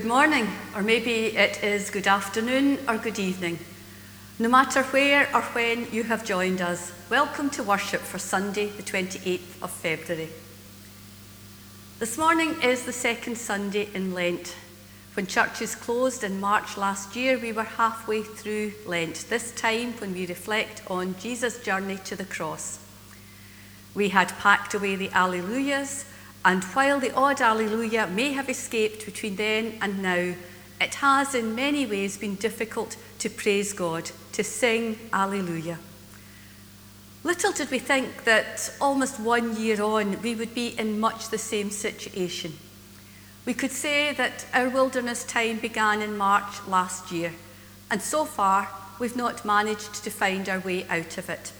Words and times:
Good 0.00 0.08
morning, 0.08 0.48
or 0.74 0.80
maybe 0.80 1.36
it 1.36 1.62
is 1.62 1.90
good 1.90 2.06
afternoon 2.06 2.78
or 2.88 2.96
good 2.96 3.18
evening. 3.18 3.58
No 4.38 4.48
matter 4.48 4.82
where 4.84 5.28
or 5.34 5.42
when 5.42 5.92
you 5.92 6.04
have 6.04 6.24
joined 6.24 6.62
us, 6.62 6.90
welcome 7.10 7.50
to 7.50 7.62
worship 7.62 8.00
for 8.00 8.18
Sunday, 8.18 8.70
the 8.70 8.82
28th 8.82 9.60
of 9.60 9.70
February. 9.70 10.30
This 11.98 12.16
morning 12.16 12.62
is 12.62 12.84
the 12.86 12.94
second 12.94 13.36
Sunday 13.36 13.90
in 13.92 14.14
Lent. 14.14 14.56
When 15.12 15.26
churches 15.26 15.74
closed 15.74 16.24
in 16.24 16.40
March 16.40 16.78
last 16.78 17.14
year, 17.14 17.38
we 17.38 17.52
were 17.52 17.64
halfway 17.64 18.22
through 18.22 18.72
Lent, 18.86 19.26
this 19.28 19.54
time 19.54 19.92
when 19.98 20.14
we 20.14 20.26
reflect 20.26 20.80
on 20.86 21.14
Jesus' 21.18 21.62
journey 21.62 21.98
to 22.04 22.16
the 22.16 22.24
cross. 22.24 22.78
We 23.94 24.08
had 24.08 24.30
packed 24.38 24.72
away 24.72 24.96
the 24.96 25.10
Alleluias 25.10 26.06
And 26.44 26.64
while 26.64 27.00
the 27.00 27.14
odd 27.14 27.40
alleluia 27.40 28.06
may 28.06 28.32
have 28.32 28.48
escaped 28.48 29.04
between 29.04 29.36
then 29.36 29.78
and 29.80 30.02
now, 30.02 30.34
it 30.80 30.94
has 30.94 31.34
in 31.34 31.54
many 31.54 31.84
ways 31.84 32.16
been 32.16 32.36
difficult 32.36 32.96
to 33.18 33.28
praise 33.28 33.74
God, 33.74 34.10
to 34.32 34.42
sing 34.42 34.98
alleluia. 35.12 35.78
Little 37.22 37.52
did 37.52 37.70
we 37.70 37.78
think 37.78 38.24
that 38.24 38.72
almost 38.80 39.20
one 39.20 39.54
year 39.56 39.82
on, 39.82 40.22
we 40.22 40.34
would 40.34 40.54
be 40.54 40.68
in 40.68 40.98
much 40.98 41.28
the 41.28 41.36
same 41.36 41.70
situation. 41.70 42.54
We 43.44 43.52
could 43.52 43.72
say 43.72 44.14
that 44.14 44.46
our 44.54 44.70
wilderness 44.70 45.24
time 45.24 45.58
began 45.58 46.00
in 46.00 46.16
March 46.16 46.66
last 46.66 47.12
year, 47.12 47.34
and 47.90 48.00
so 48.00 48.24
far 48.24 48.68
we've 48.98 49.16
not 49.16 49.44
managed 49.44 50.02
to 50.02 50.10
find 50.10 50.48
our 50.48 50.60
way 50.60 50.86
out 50.88 51.18
of 51.18 51.28
it. 51.28 51.52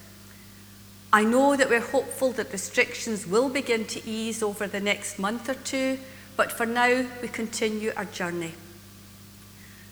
I 1.12 1.24
know 1.24 1.56
that 1.56 1.68
we're 1.68 1.80
hopeful 1.80 2.30
that 2.32 2.52
restrictions 2.52 3.26
will 3.26 3.48
begin 3.48 3.84
to 3.86 4.08
ease 4.08 4.42
over 4.42 4.68
the 4.68 4.80
next 4.80 5.18
month 5.18 5.48
or 5.48 5.54
two, 5.54 5.98
but 6.36 6.52
for 6.52 6.66
now 6.66 7.04
we 7.20 7.28
continue 7.28 7.92
our 7.96 8.04
journey. 8.04 8.54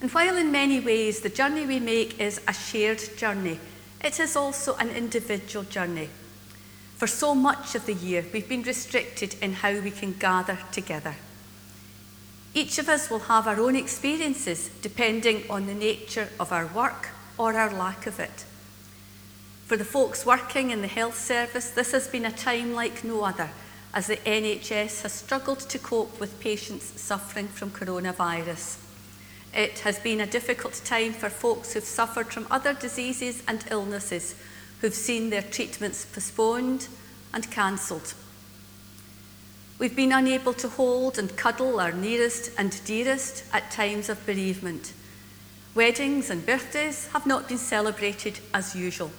And 0.00 0.11
while 0.12 0.36
in 0.36 0.52
many 0.52 0.78
ways 0.78 1.20
the 1.20 1.28
journey 1.28 1.66
we 1.66 1.80
make 1.80 2.20
is 2.20 2.41
a 2.46 2.52
shared 2.52 3.02
journey, 3.16 3.58
it 4.05 4.20
is 4.20 4.36
also 4.36 4.77
an 4.77 4.91
individual 4.91 5.64
journey. 5.64 6.08
For 6.96 7.08
so 7.08 7.34
much 7.34 7.74
of 7.74 7.86
the 7.86 7.94
year, 7.94 8.24
we've 8.33 8.48
been 8.48 8.62
restricted 8.62 9.34
in 9.42 9.55
how 9.55 9.72
we 9.80 9.91
can 9.91 10.12
gather 10.12 10.58
together. 10.70 11.16
Each 12.55 12.78
of 12.78 12.89
us 12.89 13.11
will 13.11 13.20
have 13.20 13.46
our 13.48 13.61
own 13.61 13.74
experiences 13.74 14.70
depending 14.83 15.50
on 15.50 15.66
the 15.66 15.74
nature 15.74 16.28
of 16.39 16.52
our 16.52 16.66
work 16.66 17.11
or 17.36 17.55
our 17.55 17.72
lack 17.72 18.06
of 18.06 18.20
it. 18.20 18.44
For 19.69 19.77
the 19.77 19.84
folks 19.84 20.24
working 20.24 20.70
in 20.70 20.80
the 20.80 20.88
health 20.88 21.19
service, 21.19 21.69
this 21.69 21.92
has 21.92 22.08
been 22.08 22.24
a 22.24 22.33
time 22.33 22.72
like 22.72 23.05
no 23.05 23.22
other, 23.22 23.50
as 23.92 24.06
the 24.06 24.16
NHS 24.16 25.02
has 25.02 25.12
struggled 25.12 25.61
to 25.61 25.78
cope 25.78 26.19
with 26.19 26.41
patients 26.41 26.98
suffering 26.98 27.48
from 27.48 27.70
coronavirus. 27.72 28.78
It 29.52 29.80
has 29.80 29.98
been 29.98 30.22
a 30.22 30.27
difficult 30.27 30.80
time 30.86 31.12
for 31.12 31.28
folks 31.28 31.74
who've 31.74 31.84
suffered 31.84 32.33
from 32.33 32.46
other 32.51 32.73
diseases 32.73 33.42
and 33.46 33.62
illnesses, 33.70 34.36
who've 34.80 34.95
seen 34.95 35.29
their 35.29 35.42
treatments 35.42 36.06
postponed 36.06 36.89
and 37.35 37.50
cancelled. 37.50 38.14
We've 39.79 39.95
been 39.95 40.12
unable 40.12 40.55
to 40.55 40.68
hold 40.70 41.18
and 41.18 41.36
cuddle 41.36 41.79
our 41.79 41.92
nearest 41.92 42.52
and 42.56 42.83
dearest 42.86 43.45
at 43.52 43.70
times 43.70 44.08
of 44.08 44.24
bereavement. 44.24 44.95
Weddings 45.74 46.30
and 46.30 46.46
birthdays 46.46 47.08
have 47.08 47.27
not 47.27 47.50
been 47.50 47.58
celebrated 47.58 48.40
as 48.55 48.74
usual. 48.74 49.11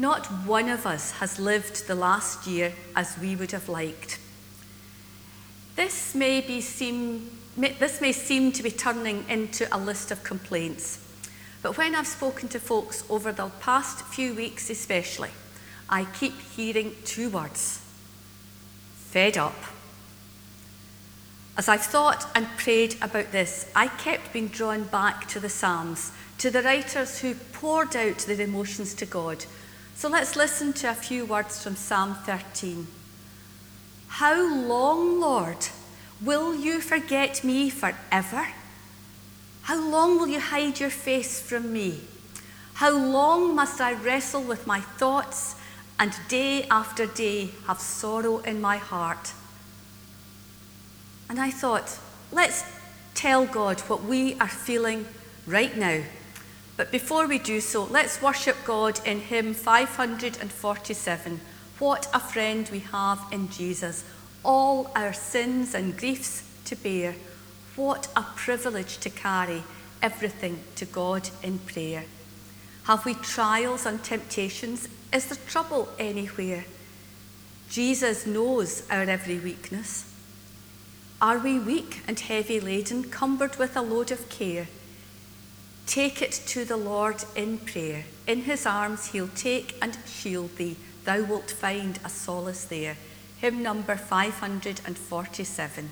Not 0.00 0.26
one 0.46 0.68
of 0.68 0.86
us 0.86 1.10
has 1.12 1.40
lived 1.40 1.88
the 1.88 1.96
last 1.96 2.46
year 2.46 2.72
as 2.94 3.18
we 3.18 3.34
would 3.34 3.50
have 3.50 3.68
liked. 3.68 4.20
This 5.74 6.14
may, 6.14 6.40
be 6.40 6.60
seem, 6.60 7.36
this 7.56 8.00
may 8.00 8.12
seem 8.12 8.52
to 8.52 8.62
be 8.62 8.70
turning 8.70 9.24
into 9.28 9.66
a 9.74 9.76
list 9.76 10.12
of 10.12 10.22
complaints, 10.22 11.04
but 11.62 11.76
when 11.76 11.96
I've 11.96 12.06
spoken 12.06 12.48
to 12.50 12.60
folks 12.60 13.02
over 13.10 13.32
the 13.32 13.48
past 13.60 14.04
few 14.04 14.34
weeks 14.34 14.70
especially, 14.70 15.30
I 15.90 16.04
keep 16.04 16.40
hearing 16.40 16.94
two 17.04 17.28
words 17.28 17.80
fed 18.94 19.36
up. 19.36 19.56
As 21.56 21.68
I've 21.68 21.82
thought 21.82 22.28
and 22.36 22.46
prayed 22.56 22.94
about 23.02 23.32
this, 23.32 23.68
I 23.74 23.88
kept 23.88 24.32
being 24.32 24.46
drawn 24.46 24.84
back 24.84 25.26
to 25.28 25.40
the 25.40 25.48
Psalms, 25.48 26.12
to 26.38 26.52
the 26.52 26.62
writers 26.62 27.18
who 27.18 27.34
poured 27.34 27.96
out 27.96 28.18
their 28.18 28.40
emotions 28.40 28.94
to 28.94 29.06
God 29.06 29.44
so 29.98 30.08
let's 30.08 30.36
listen 30.36 30.72
to 30.74 30.88
a 30.88 30.94
few 30.94 31.24
words 31.26 31.60
from 31.60 31.74
Psalm 31.74 32.14
13. 32.24 32.86
How 34.06 34.56
long, 34.64 35.18
Lord, 35.18 35.56
will 36.22 36.54
you 36.54 36.80
forget 36.80 37.42
me 37.42 37.68
forever? 37.68 38.46
How 39.62 39.80
long 39.80 40.20
will 40.20 40.28
you 40.28 40.38
hide 40.38 40.78
your 40.78 40.90
face 40.90 41.40
from 41.40 41.72
me? 41.72 42.02
How 42.74 42.96
long 42.96 43.56
must 43.56 43.80
I 43.80 43.94
wrestle 43.94 44.40
with 44.40 44.68
my 44.68 44.78
thoughts 44.78 45.56
and 45.98 46.12
day 46.28 46.68
after 46.70 47.06
day 47.06 47.50
have 47.66 47.80
sorrow 47.80 48.38
in 48.38 48.60
my 48.60 48.76
heart? 48.76 49.32
And 51.28 51.40
I 51.40 51.50
thought, 51.50 51.98
let's 52.30 52.62
tell 53.14 53.46
God 53.46 53.80
what 53.88 54.04
we 54.04 54.34
are 54.38 54.46
feeling 54.46 55.06
right 55.44 55.76
now 55.76 56.02
but 56.78 56.92
before 56.92 57.26
we 57.26 57.40
do 57.40 57.60
so, 57.60 57.84
let's 57.86 58.22
worship 58.22 58.56
God 58.64 59.00
in 59.04 59.18
hymn 59.18 59.52
547. 59.52 61.40
What 61.80 62.06
a 62.14 62.20
friend 62.20 62.68
we 62.70 62.78
have 62.78 63.20
in 63.32 63.50
Jesus, 63.50 64.04
all 64.44 64.92
our 64.94 65.12
sins 65.12 65.74
and 65.74 65.98
griefs 65.98 66.48
to 66.66 66.76
bear. 66.76 67.16
What 67.74 68.06
a 68.14 68.22
privilege 68.22 68.98
to 68.98 69.10
carry 69.10 69.64
everything 70.00 70.60
to 70.76 70.84
God 70.84 71.28
in 71.42 71.58
prayer. 71.58 72.04
Have 72.84 73.04
we 73.04 73.14
trials 73.14 73.84
and 73.84 74.04
temptations? 74.04 74.88
Is 75.12 75.26
there 75.26 75.38
trouble 75.48 75.88
anywhere? 75.98 76.64
Jesus 77.68 78.24
knows 78.24 78.88
our 78.88 79.02
every 79.02 79.40
weakness. 79.40 80.04
Are 81.20 81.38
we 81.38 81.58
weak 81.58 82.02
and 82.06 82.20
heavy 82.20 82.60
laden, 82.60 83.10
cumbered 83.10 83.56
with 83.56 83.76
a 83.76 83.82
load 83.82 84.12
of 84.12 84.28
care? 84.28 84.68
Take 85.88 86.20
it 86.20 86.32
to 86.48 86.64
the 86.66 86.76
Lord 86.76 87.24
in 87.34 87.56
prayer. 87.56 88.04
In 88.26 88.42
his 88.42 88.66
arms 88.66 89.06
he'll 89.06 89.28
take 89.28 89.74
and 89.80 89.96
shield 90.06 90.54
thee. 90.56 90.76
Thou 91.04 91.24
wilt 91.24 91.50
find 91.50 91.98
a 92.04 92.10
solace 92.10 92.66
there. 92.66 92.98
Hymn 93.38 93.62
number 93.62 93.96
547. 93.96 95.90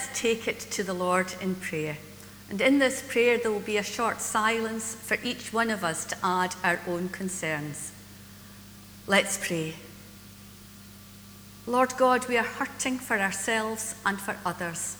Let's 0.00 0.18
take 0.18 0.48
it 0.48 0.58
to 0.58 0.82
the 0.82 0.94
Lord 0.94 1.34
in 1.42 1.54
prayer. 1.54 1.98
And 2.48 2.58
in 2.62 2.78
this 2.78 3.02
prayer, 3.06 3.36
there 3.36 3.50
will 3.50 3.60
be 3.60 3.76
a 3.76 3.82
short 3.82 4.22
silence 4.22 4.94
for 4.94 5.18
each 5.22 5.52
one 5.52 5.68
of 5.68 5.84
us 5.84 6.06
to 6.06 6.16
add 6.24 6.54
our 6.64 6.80
own 6.88 7.10
concerns. 7.10 7.92
Let's 9.06 9.36
pray. 9.46 9.74
Lord 11.66 11.92
God, 11.98 12.26
we 12.28 12.38
are 12.38 12.44
hurting 12.44 12.98
for 12.98 13.18
ourselves 13.18 13.94
and 14.06 14.18
for 14.18 14.38
others. 14.46 14.96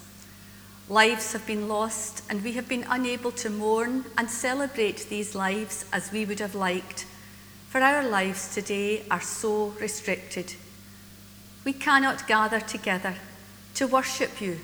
Lives 0.91 1.33
have 1.33 1.47
been 1.47 1.67
lost, 1.67 2.23
and 2.29 2.45
we 2.45 2.53
have 2.53 2.69
been 2.69 2.85
unable 2.91 3.31
to 3.33 3.49
mourn 3.49 4.05
and 4.19 4.29
celebrate 4.29 5.09
these 5.09 5.35
lives 5.35 5.87
as 5.95 6.13
we 6.13 6.27
would 6.27 6.41
have 6.41 6.55
liked, 6.55 7.07
for 7.71 7.81
our 7.81 8.07
lives 8.07 8.55
today 8.55 9.05
are 9.11 9.23
so 9.23 9.69
restricted. 9.81 10.57
We 11.65 11.73
cannot 11.73 12.29
gather 12.29 12.61
together 12.61 13.15
to 13.77 13.87
worship 13.87 14.43
you, 14.43 14.59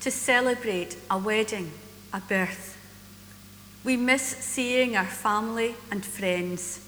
to 0.00 0.10
celebrate 0.10 0.96
a 1.10 1.18
wedding, 1.18 1.72
a 2.12 2.20
birth. 2.20 2.76
We 3.84 3.96
miss 3.96 4.22
seeing 4.22 4.96
our 4.96 5.04
family 5.04 5.74
and 5.90 6.04
friends. 6.04 6.84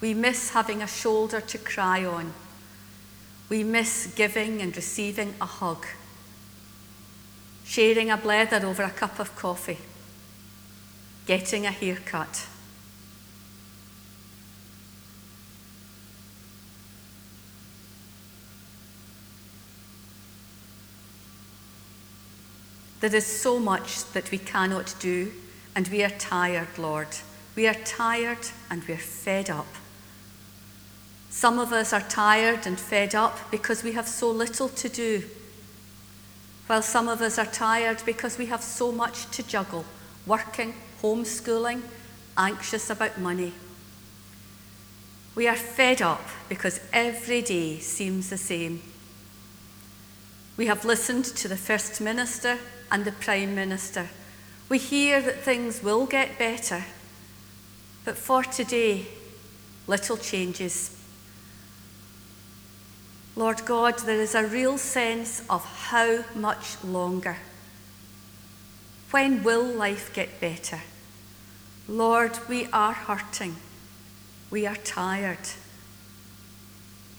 We 0.00 0.14
miss 0.14 0.50
having 0.50 0.82
a 0.82 0.86
shoulder 0.86 1.40
to 1.40 1.58
cry 1.58 2.04
on. 2.04 2.32
We 3.48 3.64
miss 3.64 4.12
giving 4.14 4.60
and 4.60 4.74
receiving 4.76 5.34
a 5.40 5.46
hug, 5.46 5.86
sharing 7.64 8.10
a 8.10 8.18
blether 8.18 8.62
over 8.62 8.82
a 8.82 8.90
cup 8.90 9.18
of 9.18 9.34
coffee, 9.34 9.78
getting 11.26 11.66
a 11.66 11.70
haircut. 11.70 12.46
There 23.00 23.14
is 23.14 23.26
so 23.26 23.58
much 23.60 24.04
that 24.12 24.30
we 24.30 24.38
cannot 24.38 24.94
do, 24.98 25.32
and 25.74 25.86
we 25.88 26.02
are 26.02 26.10
tired, 26.10 26.78
Lord. 26.78 27.08
We 27.54 27.66
are 27.68 27.74
tired 27.74 28.48
and 28.70 28.82
we're 28.88 28.96
fed 28.96 29.50
up. 29.50 29.66
Some 31.30 31.58
of 31.58 31.72
us 31.72 31.92
are 31.92 32.00
tired 32.00 32.66
and 32.66 32.78
fed 32.78 33.14
up 33.14 33.50
because 33.50 33.84
we 33.84 33.92
have 33.92 34.08
so 34.08 34.30
little 34.30 34.68
to 34.68 34.88
do, 34.88 35.22
while 36.66 36.82
some 36.82 37.08
of 37.08 37.20
us 37.20 37.38
are 37.38 37.46
tired 37.46 38.02
because 38.04 38.38
we 38.38 38.46
have 38.46 38.62
so 38.62 38.90
much 38.90 39.30
to 39.30 39.42
juggle 39.42 39.84
working, 40.26 40.74
homeschooling, 41.02 41.82
anxious 42.36 42.90
about 42.90 43.18
money. 43.18 43.52
We 45.34 45.46
are 45.46 45.56
fed 45.56 46.02
up 46.02 46.22
because 46.48 46.80
every 46.92 47.42
day 47.42 47.78
seems 47.78 48.28
the 48.28 48.36
same. 48.36 48.82
We 50.56 50.66
have 50.66 50.84
listened 50.84 51.24
to 51.24 51.48
the 51.48 51.56
First 51.56 52.00
Minister 52.00 52.58
and 52.90 53.04
the 53.04 53.12
Prime 53.12 53.54
Minister. 53.54 54.08
We 54.68 54.78
hear 54.78 55.22
that 55.22 55.40
things 55.40 55.82
will 55.82 56.06
get 56.06 56.38
better, 56.38 56.84
but 58.04 58.16
for 58.16 58.42
today, 58.42 59.06
little 59.86 60.16
changes. 60.16 60.94
Lord 63.36 63.64
God, 63.64 63.98
there 64.00 64.20
is 64.20 64.34
a 64.34 64.46
real 64.46 64.78
sense 64.78 65.42
of 65.48 65.64
how 65.64 66.24
much 66.34 66.82
longer. 66.82 67.36
When 69.10 69.42
will 69.42 69.64
life 69.64 70.12
get 70.12 70.40
better? 70.40 70.80
Lord, 71.86 72.38
we 72.48 72.66
are 72.72 72.92
hurting. 72.92 73.56
We 74.50 74.66
are 74.66 74.76
tired. 74.76 75.48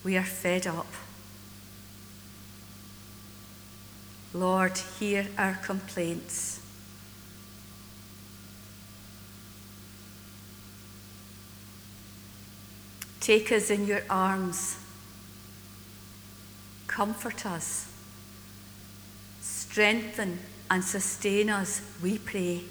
We 0.04 0.18
are 0.18 0.24
fed 0.24 0.68
up. 0.68 0.94
Lord, 4.34 4.78
hear 4.78 5.28
our 5.38 5.56
complaints. 5.56 6.60
Take 13.20 13.52
us 13.52 13.70
in 13.70 13.86
your 13.86 14.04
arms. 14.10 14.78
Comfort 16.88 17.46
us. 17.46 17.92
Strengthen 19.42 20.40
and 20.70 20.84
sustain 20.84 21.50
us, 21.50 21.82
we 22.02 22.18
pray. 22.18 22.64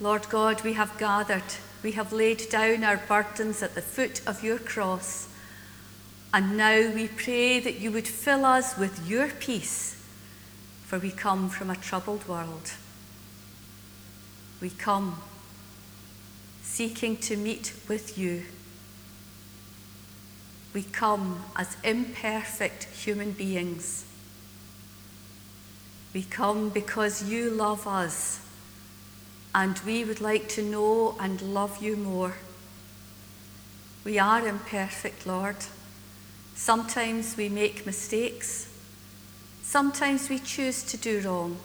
Lord 0.00 0.28
God, 0.28 0.62
we 0.62 0.74
have 0.74 0.98
gathered, 0.98 1.42
we 1.82 1.92
have 1.92 2.12
laid 2.12 2.48
down 2.50 2.84
our 2.84 2.96
burdens 2.96 3.62
at 3.62 3.74
the 3.74 3.82
foot 3.82 4.20
of 4.26 4.42
your 4.42 4.58
cross. 4.58 5.28
And 6.34 6.56
now 6.56 6.90
we 6.90 7.06
pray 7.06 7.60
that 7.60 7.78
you 7.78 7.92
would 7.92 8.08
fill 8.08 8.44
us 8.44 8.76
with 8.76 9.08
your 9.08 9.28
peace, 9.28 10.04
for 10.82 10.98
we 10.98 11.12
come 11.12 11.48
from 11.48 11.70
a 11.70 11.76
troubled 11.76 12.26
world. 12.26 12.72
We 14.60 14.70
come 14.70 15.22
seeking 16.60 17.18
to 17.18 17.36
meet 17.36 17.72
with 17.86 18.18
you. 18.18 18.42
We 20.72 20.82
come 20.82 21.44
as 21.54 21.76
imperfect 21.84 22.86
human 22.86 23.30
beings. 23.30 24.04
We 26.12 26.24
come 26.24 26.68
because 26.68 27.30
you 27.30 27.48
love 27.48 27.86
us, 27.86 28.40
and 29.54 29.78
we 29.86 30.04
would 30.04 30.20
like 30.20 30.48
to 30.48 30.64
know 30.64 31.14
and 31.20 31.40
love 31.54 31.80
you 31.80 31.96
more. 31.96 32.34
We 34.02 34.18
are 34.18 34.44
imperfect, 34.44 35.28
Lord. 35.28 35.58
Sometimes 36.54 37.36
we 37.36 37.48
make 37.48 37.84
mistakes. 37.84 38.68
Sometimes 39.62 40.28
we 40.28 40.38
choose 40.38 40.82
to 40.84 40.96
do 40.96 41.20
wrong. 41.20 41.56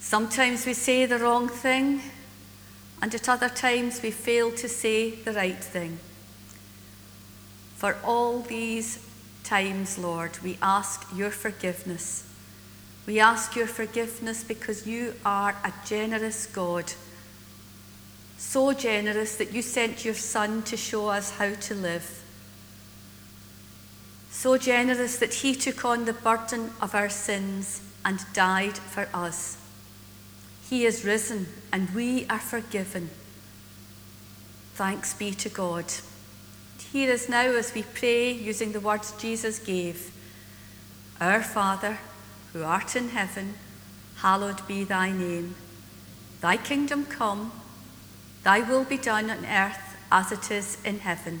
Sometimes 0.00 0.66
we 0.66 0.74
say 0.74 1.04
the 1.04 1.18
wrong 1.18 1.48
thing, 1.48 2.00
and 3.02 3.14
at 3.14 3.28
other 3.28 3.48
times 3.48 4.02
we 4.02 4.10
fail 4.10 4.52
to 4.52 4.68
say 4.68 5.10
the 5.10 5.32
right 5.32 5.62
thing. 5.62 5.98
For 7.76 7.96
all 8.04 8.40
these 8.40 9.04
times, 9.42 9.98
Lord, 9.98 10.38
we 10.42 10.56
ask 10.62 11.04
your 11.14 11.30
forgiveness. 11.30 12.30
We 13.06 13.18
ask 13.18 13.56
your 13.56 13.66
forgiveness 13.66 14.44
because 14.44 14.86
you 14.86 15.14
are 15.24 15.56
a 15.64 15.72
generous 15.84 16.46
God. 16.46 16.92
So 18.38 18.72
generous 18.72 19.36
that 19.36 19.52
you 19.52 19.60
sent 19.60 20.04
your 20.04 20.14
Son 20.14 20.62
to 20.62 20.76
show 20.76 21.08
us 21.08 21.32
how 21.32 21.54
to 21.54 21.74
live 21.74 22.23
so 24.34 24.58
generous 24.58 25.16
that 25.18 25.32
he 25.32 25.54
took 25.54 25.84
on 25.84 26.04
the 26.04 26.12
burden 26.12 26.72
of 26.82 26.92
our 26.92 27.08
sins 27.08 27.80
and 28.04 28.18
died 28.34 28.76
for 28.76 29.08
us. 29.14 29.56
He 30.68 30.84
is 30.84 31.04
risen 31.04 31.46
and 31.72 31.88
we 31.94 32.26
are 32.26 32.40
forgiven. 32.40 33.10
Thanks 34.74 35.14
be 35.14 35.30
to 35.30 35.48
God. 35.48 35.84
Hear 36.92 37.14
us 37.14 37.28
now 37.28 37.46
as 37.52 37.72
we 37.74 37.84
pray 37.84 38.32
using 38.32 38.72
the 38.72 38.80
words 38.80 39.12
Jesus 39.12 39.60
gave 39.60 40.12
Our 41.20 41.42
Father, 41.42 41.98
who 42.52 42.64
art 42.64 42.96
in 42.96 43.10
heaven, 43.10 43.54
hallowed 44.16 44.66
be 44.66 44.82
thy 44.82 45.12
name. 45.12 45.54
Thy 46.40 46.56
kingdom 46.56 47.06
come, 47.06 47.52
thy 48.42 48.60
will 48.60 48.84
be 48.84 48.98
done 48.98 49.30
on 49.30 49.46
earth 49.46 49.96
as 50.10 50.32
it 50.32 50.50
is 50.50 50.76
in 50.84 50.98
heaven. 50.98 51.40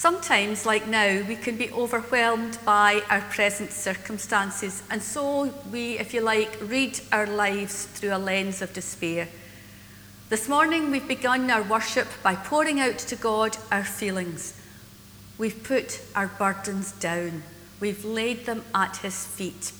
Sometimes, 0.00 0.64
like 0.64 0.86
now, 0.86 1.22
we 1.28 1.36
can 1.36 1.58
be 1.58 1.70
overwhelmed 1.72 2.56
by 2.64 3.02
our 3.10 3.20
present 3.20 3.70
circumstances, 3.70 4.82
and 4.90 5.02
so 5.02 5.52
we, 5.70 5.98
if 5.98 6.14
you 6.14 6.22
like, 6.22 6.56
read 6.62 6.98
our 7.12 7.26
lives 7.26 7.84
through 7.84 8.14
a 8.14 8.16
lens 8.16 8.62
of 8.62 8.72
despair. 8.72 9.28
This 10.30 10.48
morning, 10.48 10.90
we've 10.90 11.06
begun 11.06 11.50
our 11.50 11.62
worship 11.62 12.08
by 12.22 12.34
pouring 12.34 12.80
out 12.80 12.96
to 12.96 13.14
God 13.14 13.58
our 13.70 13.84
feelings. 13.84 14.58
We've 15.36 15.62
put 15.62 16.00
our 16.16 16.28
burdens 16.28 16.92
down, 16.92 17.42
we've 17.78 18.02
laid 18.02 18.46
them 18.46 18.64
at 18.74 18.96
His 18.96 19.26
feet. 19.26 19.70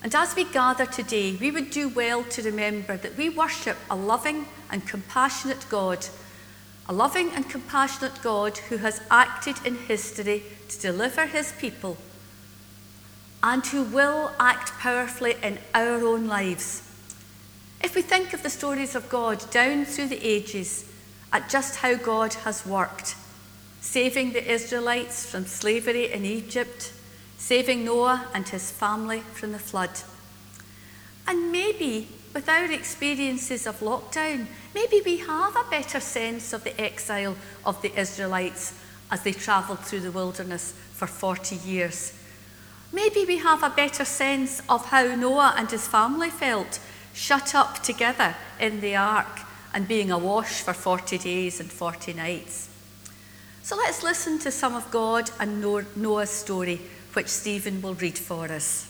And 0.00 0.14
as 0.14 0.36
we 0.36 0.44
gather 0.44 0.86
today, 0.86 1.34
we 1.40 1.50
would 1.50 1.70
do 1.70 1.88
well 1.88 2.22
to 2.22 2.42
remember 2.42 2.96
that 2.98 3.16
we 3.16 3.28
worship 3.28 3.78
a 3.90 3.96
loving 3.96 4.46
and 4.70 4.86
compassionate 4.86 5.66
God 5.68 6.06
a 6.90 6.92
loving 6.92 7.30
and 7.30 7.48
compassionate 7.48 8.20
God 8.20 8.58
who 8.58 8.78
has 8.78 9.00
acted 9.12 9.64
in 9.64 9.76
history 9.76 10.42
to 10.68 10.80
deliver 10.80 11.24
his 11.24 11.52
people 11.52 11.96
and 13.44 13.64
who 13.64 13.84
will 13.84 14.32
act 14.40 14.72
powerfully 14.72 15.36
in 15.40 15.58
our 15.72 16.04
own 16.04 16.26
lives. 16.26 16.82
If 17.80 17.94
we 17.94 18.02
think 18.02 18.32
of 18.32 18.42
the 18.42 18.50
stories 18.50 18.96
of 18.96 19.08
God 19.08 19.48
down 19.52 19.84
through 19.84 20.08
the 20.08 20.26
ages, 20.26 20.92
at 21.32 21.48
just 21.48 21.76
how 21.76 21.94
God 21.94 22.34
has 22.34 22.66
worked, 22.66 23.14
saving 23.80 24.32
the 24.32 24.52
Israelites 24.52 25.24
from 25.24 25.46
slavery 25.46 26.10
in 26.10 26.24
Egypt, 26.24 26.92
saving 27.38 27.84
Noah 27.84 28.26
and 28.34 28.48
his 28.48 28.72
family 28.72 29.20
from 29.20 29.52
the 29.52 29.60
flood. 29.60 30.00
And 31.28 31.52
maybe 31.52 32.08
with 32.32 32.48
our 32.48 32.70
experiences 32.70 33.66
of 33.66 33.80
lockdown, 33.80 34.46
maybe 34.74 35.02
we 35.04 35.18
have 35.18 35.56
a 35.56 35.70
better 35.70 36.00
sense 36.00 36.52
of 36.52 36.64
the 36.64 36.80
exile 36.80 37.36
of 37.64 37.80
the 37.82 37.98
Israelites 37.98 38.74
as 39.10 39.22
they 39.22 39.32
travelled 39.32 39.80
through 39.80 40.00
the 40.00 40.12
wilderness 40.12 40.72
for 40.92 41.06
40 41.06 41.56
years. 41.56 42.12
Maybe 42.92 43.24
we 43.24 43.38
have 43.38 43.62
a 43.62 43.70
better 43.70 44.04
sense 44.04 44.62
of 44.68 44.86
how 44.86 45.14
Noah 45.14 45.54
and 45.56 45.70
his 45.70 45.86
family 45.86 46.30
felt, 46.30 46.78
shut 47.12 47.54
up 47.54 47.82
together 47.82 48.36
in 48.60 48.80
the 48.80 48.96
ark 48.96 49.40
and 49.72 49.86
being 49.86 50.10
awash 50.10 50.60
for 50.60 50.72
40 50.72 51.18
days 51.18 51.60
and 51.60 51.70
40 51.70 52.12
nights. 52.14 52.68
So 53.62 53.76
let's 53.76 54.02
listen 54.02 54.38
to 54.40 54.50
some 54.50 54.74
of 54.74 54.90
God 54.90 55.30
and 55.38 55.60
Noah's 55.60 56.30
story, 56.30 56.80
which 57.12 57.28
Stephen 57.28 57.80
will 57.82 57.94
read 57.94 58.18
for 58.18 58.46
us. 58.46 58.89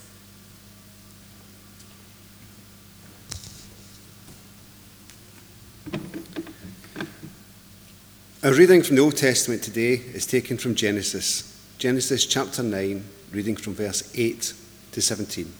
Our 8.42 8.54
reading 8.54 8.82
from 8.82 8.96
the 8.96 9.02
Old 9.02 9.18
Testament 9.18 9.62
today 9.62 9.92
is 9.92 10.24
taken 10.24 10.56
from 10.56 10.74
Genesis, 10.74 11.62
Genesis 11.76 12.24
chapter 12.24 12.62
9, 12.62 13.04
reading 13.32 13.54
from 13.54 13.74
verse 13.74 14.10
8 14.16 14.54
to 14.92 15.02
17. 15.02 15.52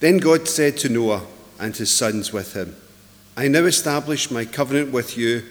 Then 0.00 0.18
God 0.18 0.46
said 0.46 0.76
to 0.76 0.90
Noah 0.90 1.24
and 1.58 1.74
his 1.74 1.90
sons 1.90 2.34
with 2.34 2.52
him, 2.52 2.76
I 3.34 3.48
now 3.48 3.64
establish 3.64 4.30
my 4.30 4.44
covenant 4.44 4.92
with 4.92 5.16
you 5.16 5.42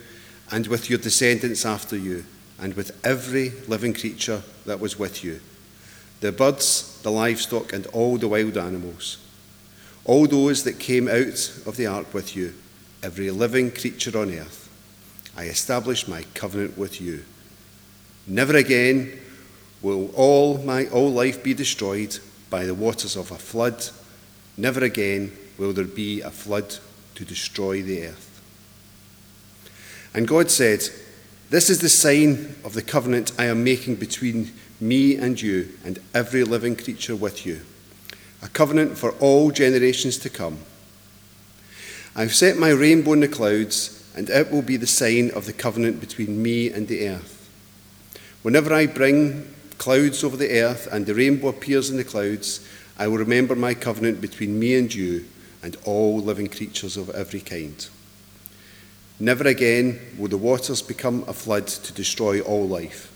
and 0.52 0.68
with 0.68 0.88
your 0.88 1.00
descendants 1.00 1.66
after 1.66 1.98
you, 1.98 2.24
and 2.60 2.76
with 2.76 2.96
every 3.04 3.54
living 3.68 3.96
creature 3.96 4.44
that 4.68 4.80
was 4.80 5.00
with 5.00 5.24
you 5.24 5.42
the 6.20 6.32
birds, 6.32 7.02
the 7.02 7.10
livestock, 7.10 7.74
and 7.74 7.88
all 7.88 8.20
the 8.20 8.28
wild 8.28 8.56
animals, 8.56 9.18
all 10.06 10.28
those 10.28 10.64
that 10.64 10.78
came 10.78 11.08
out 11.08 11.52
of 11.66 11.76
the 11.76 11.88
ark 11.88 12.14
with 12.14 12.36
you, 12.36 12.54
every 13.02 13.32
living 13.32 13.72
creature 13.72 14.16
on 14.16 14.32
earth. 14.32 14.68
I 15.36 15.46
establish 15.46 16.08
my 16.08 16.24
covenant 16.34 16.78
with 16.78 17.02
you. 17.02 17.24
Never 18.28 18.56
again 18.56 19.20
will 19.82 20.12
all 20.16 20.58
my 20.60 20.88
all 20.88 21.12
life 21.12 21.44
be 21.44 21.54
destroyed 21.54 22.20
by 22.50 22.66
the 22.66 22.76
waters 22.76 23.16
of 23.16 23.32
a 23.32 23.38
flood. 23.38 23.84
Never 24.58 24.84
again 24.84 25.32
will 25.58 25.74
there 25.74 25.86
be 25.86 26.22
a 26.22 26.30
flood 26.30 26.76
to 27.16 27.26
destroy 27.26 27.82
the 27.82 28.08
earth. 28.08 28.42
And 30.14 30.28
God 30.28 30.52
said, 30.52 30.82
This 31.50 31.70
is 31.70 31.80
the 31.80 31.90
sign 31.90 32.56
of 32.64 32.74
the 32.74 32.82
covenant 32.82 33.32
I 33.40 33.46
am 33.46 33.64
making 33.64 33.96
between 33.96 34.52
me 34.80 35.16
and 35.16 35.42
you 35.42 35.70
and 35.86 36.00
every 36.14 36.44
living 36.44 36.76
creature 36.76 37.16
with 37.16 37.46
you, 37.46 37.62
a 38.42 38.50
covenant 38.50 38.98
for 38.98 39.12
all 39.14 39.52
generations 39.52 40.18
to 40.20 40.30
come. 40.30 40.60
I've 42.16 42.34
set 42.34 42.58
my 42.58 42.70
rainbow 42.70 43.14
in 43.14 43.22
the 43.22 43.28
clouds, 43.28 44.01
and 44.16 44.30
it 44.30 44.52
will 44.52 44.62
be 44.62 44.78
the 44.78 44.88
sign 44.88 45.32
of 45.32 45.46
the 45.46 45.54
covenant 45.54 46.00
between 46.00 46.42
me 46.42 46.70
and 46.70 46.88
the 46.88 47.08
earth. 47.08 47.50
Whenever 48.42 48.74
I 48.74 48.88
bring 48.88 49.54
clouds 49.78 50.24
over 50.24 50.38
the 50.38 50.62
earth 50.62 50.88
and 50.92 51.06
the 51.06 51.16
rainbow 51.16 51.48
appears 51.50 51.90
in 51.90 51.98
the 51.98 52.04
clouds, 52.04 52.68
I 52.98 53.08
will 53.08 53.18
remember 53.18 53.56
my 53.56 53.74
covenant 53.74 54.22
between 54.22 54.60
me 54.60 54.76
and 54.76 54.94
you 54.94 55.26
and 55.64 55.78
all 55.86 56.20
living 56.20 56.48
creatures 56.48 56.98
of 56.98 57.10
every 57.12 57.42
kind. 57.42 57.88
Never 59.20 59.48
again 59.48 60.00
will 60.18 60.28
the 60.28 60.38
waters 60.38 60.82
become 60.82 61.24
a 61.28 61.34
flood 61.34 61.68
to 61.68 61.94
destroy 61.94 62.42
all 62.42 62.68
life. 62.68 63.12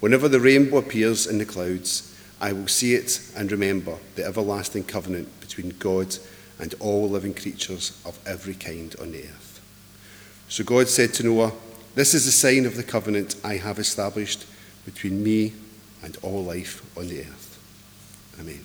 Whenever 0.00 0.28
the 0.28 0.40
rainbow 0.40 0.78
appears 0.78 1.26
in 1.26 1.38
the 1.38 1.44
clouds, 1.44 2.14
I 2.40 2.52
will 2.52 2.68
see 2.68 2.94
it 2.94 3.20
and 3.36 3.50
remember 3.50 3.98
the 4.14 4.24
everlasting 4.24 4.84
covenant 4.84 5.40
between 5.40 5.70
God 5.78 6.16
and 6.58 6.74
all 6.80 7.08
living 7.08 7.34
creatures 7.34 8.00
of 8.04 8.18
every 8.26 8.54
kind 8.54 8.94
on 9.00 9.12
the 9.12 9.24
earth. 9.24 9.57
So 10.48 10.64
God 10.64 10.88
said 10.88 11.12
to 11.14 11.22
Noah, 11.22 11.52
This 11.94 12.14
is 12.14 12.24
the 12.24 12.32
sign 12.32 12.64
of 12.64 12.76
the 12.76 12.82
covenant 12.82 13.36
I 13.44 13.56
have 13.56 13.78
established 13.78 14.46
between 14.84 15.22
me 15.22 15.52
and 16.02 16.16
all 16.22 16.42
life 16.42 16.82
on 16.96 17.08
the 17.08 17.20
earth. 17.20 17.58
Amen. 18.40 18.64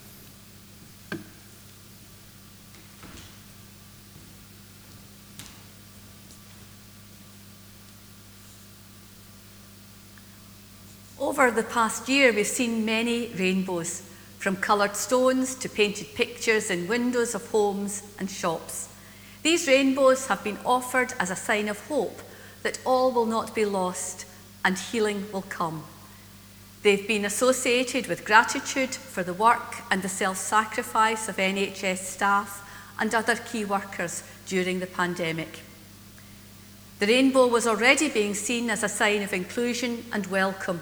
Over 11.19 11.51
the 11.51 11.63
past 11.63 12.07
year, 12.07 12.31
we've 12.31 12.47
seen 12.47 12.85
many 12.85 13.27
rainbows, 13.33 14.03
from 14.39 14.55
coloured 14.55 14.95
stones 14.95 15.55
to 15.55 15.67
painted 15.67 16.13
pictures 16.15 16.69
in 16.69 16.87
windows 16.87 17.35
of 17.35 17.45
homes 17.49 18.03
and 18.19 18.29
shops. 18.29 18.87
These 19.43 19.67
rainbows 19.67 20.27
have 20.27 20.43
been 20.43 20.57
offered 20.65 21.13
as 21.19 21.29
a 21.29 21.35
sign 21.35 21.67
of 21.67 21.85
hope 21.87 22.21
that 22.63 22.79
all 22.85 23.11
will 23.11 23.25
not 23.25 23.53
be 23.53 23.65
lost 23.65 24.25
and 24.63 24.79
healing 24.79 25.31
will 25.31 25.43
come. 25.43 25.83
They've 26.81 27.07
been 27.07 27.25
associated 27.25 28.07
with 28.07 28.25
gratitude 28.25 28.95
for 28.95 29.21
the 29.21 29.33
work 29.33 29.83
and 29.91 30.01
the 30.01 30.09
self 30.09 30.37
sacrifice 30.37 31.27
of 31.27 31.37
NHS 31.37 31.97
staff 31.97 32.61
and 32.97 33.13
other 33.13 33.35
key 33.35 33.65
workers 33.65 34.23
during 34.45 34.79
the 34.79 34.87
pandemic. 34.87 35.59
The 36.99 37.07
rainbow 37.07 37.47
was 37.47 37.67
already 37.67 38.09
being 38.09 38.33
seen 38.33 38.69
as 38.69 38.83
a 38.83 38.89
sign 38.89 39.21
of 39.23 39.33
inclusion 39.33 40.05
and 40.11 40.25
welcome 40.27 40.81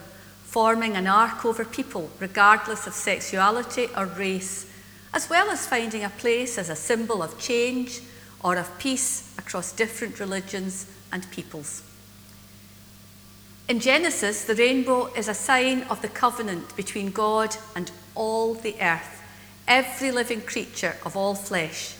forming 0.51 0.97
an 0.97 1.07
arc 1.07 1.45
over 1.45 1.63
people, 1.63 2.11
regardless 2.19 2.85
of 2.85 2.93
sexuality 2.93 3.87
or 3.95 4.05
race, 4.05 4.69
as 5.13 5.29
well 5.29 5.49
as 5.49 5.65
finding 5.65 6.03
a 6.03 6.09
place 6.09 6.57
as 6.57 6.69
a 6.69 6.75
symbol 6.75 7.23
of 7.23 7.39
change 7.39 8.01
or 8.43 8.55
of 8.57 8.77
peace 8.79 9.33
across 9.37 9.71
different 9.71 10.19
religions 10.19 10.87
and 11.11 11.29
peoples. 11.31 11.83
In 13.67 13.79
Genesis, 13.79 14.43
the 14.43 14.55
rainbow 14.55 15.07
is 15.13 15.27
a 15.27 15.33
sign 15.33 15.83
of 15.83 16.01
the 16.01 16.09
covenant 16.09 16.75
between 16.75 17.11
God 17.11 17.55
and 17.75 17.91
all 18.15 18.53
the 18.53 18.75
earth, 18.81 19.21
every 19.67 20.11
living 20.11 20.41
creature 20.41 20.95
of 21.05 21.15
all 21.15 21.35
flesh, 21.35 21.95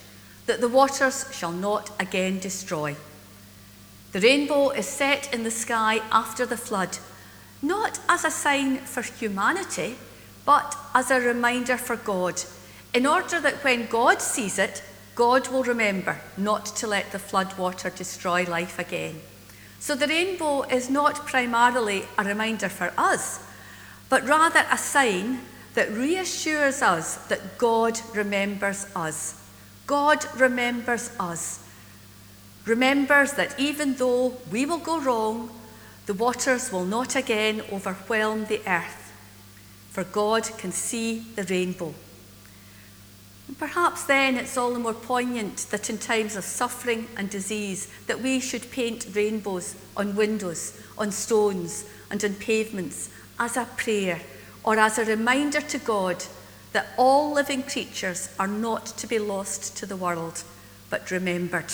that 0.48 0.60
the 0.60 0.68
waters 0.68 1.26
shall 1.32 1.52
not 1.52 1.92
again 2.00 2.40
destroy. 2.40 2.96
The 4.12 4.20
rainbow 4.20 4.72
is 4.72 4.88
set 4.88 5.34
in 5.34 5.44
the 5.44 5.52
sky 5.52 6.02
after 6.12 6.46
the 6.46 6.58
flood 6.58 6.98
not 7.62 8.00
as 8.10 8.26
a 8.26 8.32
sign 8.32 8.78
for 8.78 9.02
humanity, 9.02 9.96
but 10.46 10.78
as 10.96 11.12
a 11.12 11.20
reminder 11.20 11.78
for 11.78 11.96
God, 11.96 12.42
in 12.94 13.06
order 13.06 13.40
that 13.40 13.64
when 13.64 13.86
God 13.86 14.22
sees 14.22 14.58
it, 14.58 14.84
God 15.22 15.50
will 15.50 15.62
remember 15.62 16.20
not 16.36 16.66
to 16.78 16.88
let 16.88 17.12
the 17.12 17.20
floodwater 17.20 17.96
destroy 17.96 18.44
life 18.44 18.80
again. 18.80 19.22
So 19.80 19.94
the 19.94 20.08
rainbow 20.08 20.64
is 20.64 20.90
not 20.90 21.28
primarily 21.28 22.06
a 22.18 22.24
reminder 22.24 22.70
for 22.70 22.92
us, 22.98 23.40
but 24.10 24.28
rather 24.28 24.66
a 24.72 24.80
sign 24.80 25.42
that 25.76 25.92
reassures 25.92 26.82
us 26.82 27.18
that 27.28 27.60
God 27.60 28.00
remembers 28.16 28.88
us. 28.96 29.40
God 29.86 30.26
remembers 30.40 31.12
us. 31.20 31.64
Remembers 32.66 33.34
that 33.34 33.60
even 33.60 33.98
though 33.98 34.34
we 34.52 34.66
will 34.66 34.80
go 34.80 35.00
wrong, 35.00 35.52
the 36.08 36.16
waters 36.16 36.72
will 36.72 36.86
not 36.86 37.16
again 37.16 37.62
overwhelm 37.72 38.46
the 38.46 38.68
earth, 38.68 39.14
for 39.92 40.04
God 40.04 40.50
can 40.58 40.72
see 40.72 41.20
the 41.36 41.44
rainbow. 41.44 41.94
And 43.52 43.60
perhaps 43.60 44.06
then 44.06 44.38
it's 44.38 44.56
all 44.56 44.72
the 44.72 44.80
more 44.80 44.94
poignant 44.94 45.68
that 45.72 45.90
in 45.90 45.98
times 45.98 46.38
of 46.38 46.46
suffering 46.46 47.08
and 47.18 47.30
disease 47.30 47.90
that 48.08 48.22
we 48.22 48.40
should 48.40 48.72
paint 48.72 49.08
rainbows 49.12 49.76
on 49.98 50.16
windows, 50.16 50.82
on 50.98 51.12
stones, 51.12 51.84
and 52.10 52.24
on 52.24 52.36
pavements 52.36 53.10
as 53.38 53.58
a 53.58 53.68
prayer 53.76 54.22
or 54.64 54.80
as 54.80 54.98
a 54.98 55.04
reminder 55.04 55.60
to 55.60 55.78
God 55.80 56.24
that 56.72 56.94
all 56.98 57.34
living 57.34 57.62
creatures 57.64 58.34
are 58.40 58.48
not 58.48 58.86
to 58.86 59.06
be 59.06 59.20
lost 59.20 59.76
to 59.76 59.86
the 59.86 59.98
world, 59.98 60.46
but 60.90 61.12
remembered. 61.12 61.74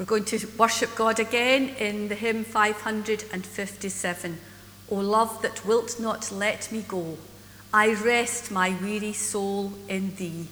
We're 0.00 0.04
going 0.04 0.24
to 0.24 0.48
worship 0.58 0.96
God 0.96 1.20
again 1.20 1.68
in 1.78 2.08
the 2.08 2.16
hymn 2.16 2.42
557. 2.42 4.40
O 4.90 4.96
love 4.96 5.42
that 5.42 5.64
wilt 5.64 6.00
not 6.00 6.32
let 6.32 6.72
me 6.72 6.84
go, 6.88 7.16
I 7.72 7.92
rest 7.92 8.50
my 8.50 8.74
weary 8.80 9.12
soul 9.12 9.74
in 9.88 10.14
thee. 10.16 10.48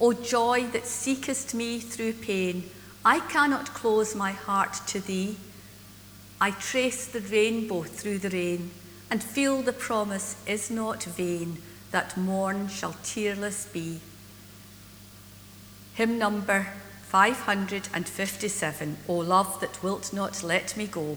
O 0.00 0.12
joy 0.12 0.66
that 0.72 0.86
seekest 0.86 1.54
me 1.54 1.78
through 1.78 2.14
pain, 2.14 2.70
I 3.04 3.20
cannot 3.20 3.74
close 3.74 4.14
my 4.16 4.32
heart 4.32 4.74
to 4.88 5.00
thee. 5.00 5.36
I 6.40 6.50
trace 6.50 7.06
the 7.06 7.20
rainbow 7.20 7.82
through 7.82 8.18
the 8.18 8.30
rain 8.30 8.70
and 9.10 9.22
feel 9.22 9.62
the 9.62 9.72
promise 9.72 10.36
is 10.46 10.70
not 10.70 11.04
vain 11.04 11.62
that 11.90 12.16
morn 12.16 12.68
shall 12.68 12.96
tearless 13.02 13.66
be. 13.66 14.00
Hymn 15.94 16.18
number 16.18 16.68
557 17.08 18.98
O 19.08 19.14
love 19.14 19.60
that 19.60 19.82
wilt 19.82 20.12
not 20.12 20.42
let 20.42 20.76
me 20.76 20.86
go. 20.86 21.16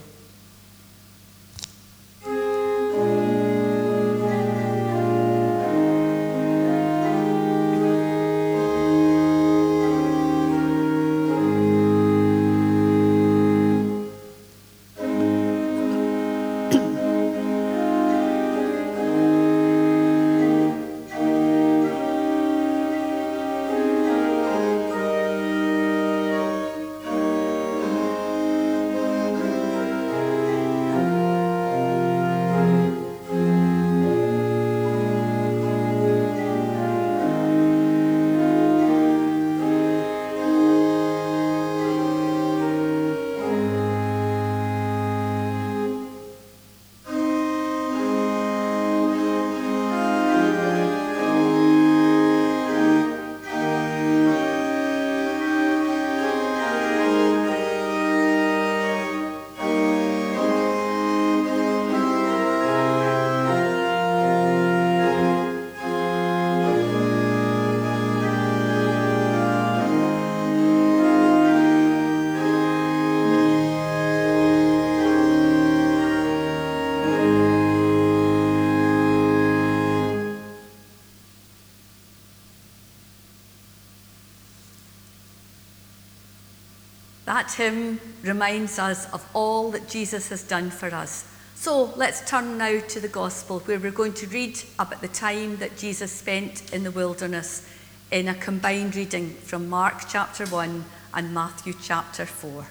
That 87.52 87.58
hymn 87.58 88.00
reminds 88.24 88.80
us 88.80 89.12
of 89.12 89.28
all 89.34 89.72
that 89.72 89.90
Jesus 89.90 90.30
has 90.30 90.42
done 90.42 90.70
for 90.70 90.88
us. 90.96 91.26
So 91.56 91.92
let's 91.98 92.30
turn 92.30 92.58
now 92.58 92.80
to 92.80 93.00
the 93.02 93.10
Gospel, 93.10 93.60
where 93.60 93.78
we're 93.78 93.92
going 93.92 94.14
to 94.14 94.28
read 94.28 94.58
about 94.80 95.02
the 95.02 95.10
time 95.10 95.58
that 95.58 95.76
Jesus 95.76 96.14
spent 96.14 96.74
in 96.74 96.84
the 96.84 96.92
wilderness 96.92 97.68
in 98.10 98.30
a 98.30 98.36
combined 98.36 98.96
reading 98.96 99.32
from 99.32 99.68
Mark 99.68 100.04
chapter 100.08 100.46
1 100.46 100.86
and 101.14 101.34
Matthew 101.34 101.74
chapter 101.82 102.26
4. 102.26 102.68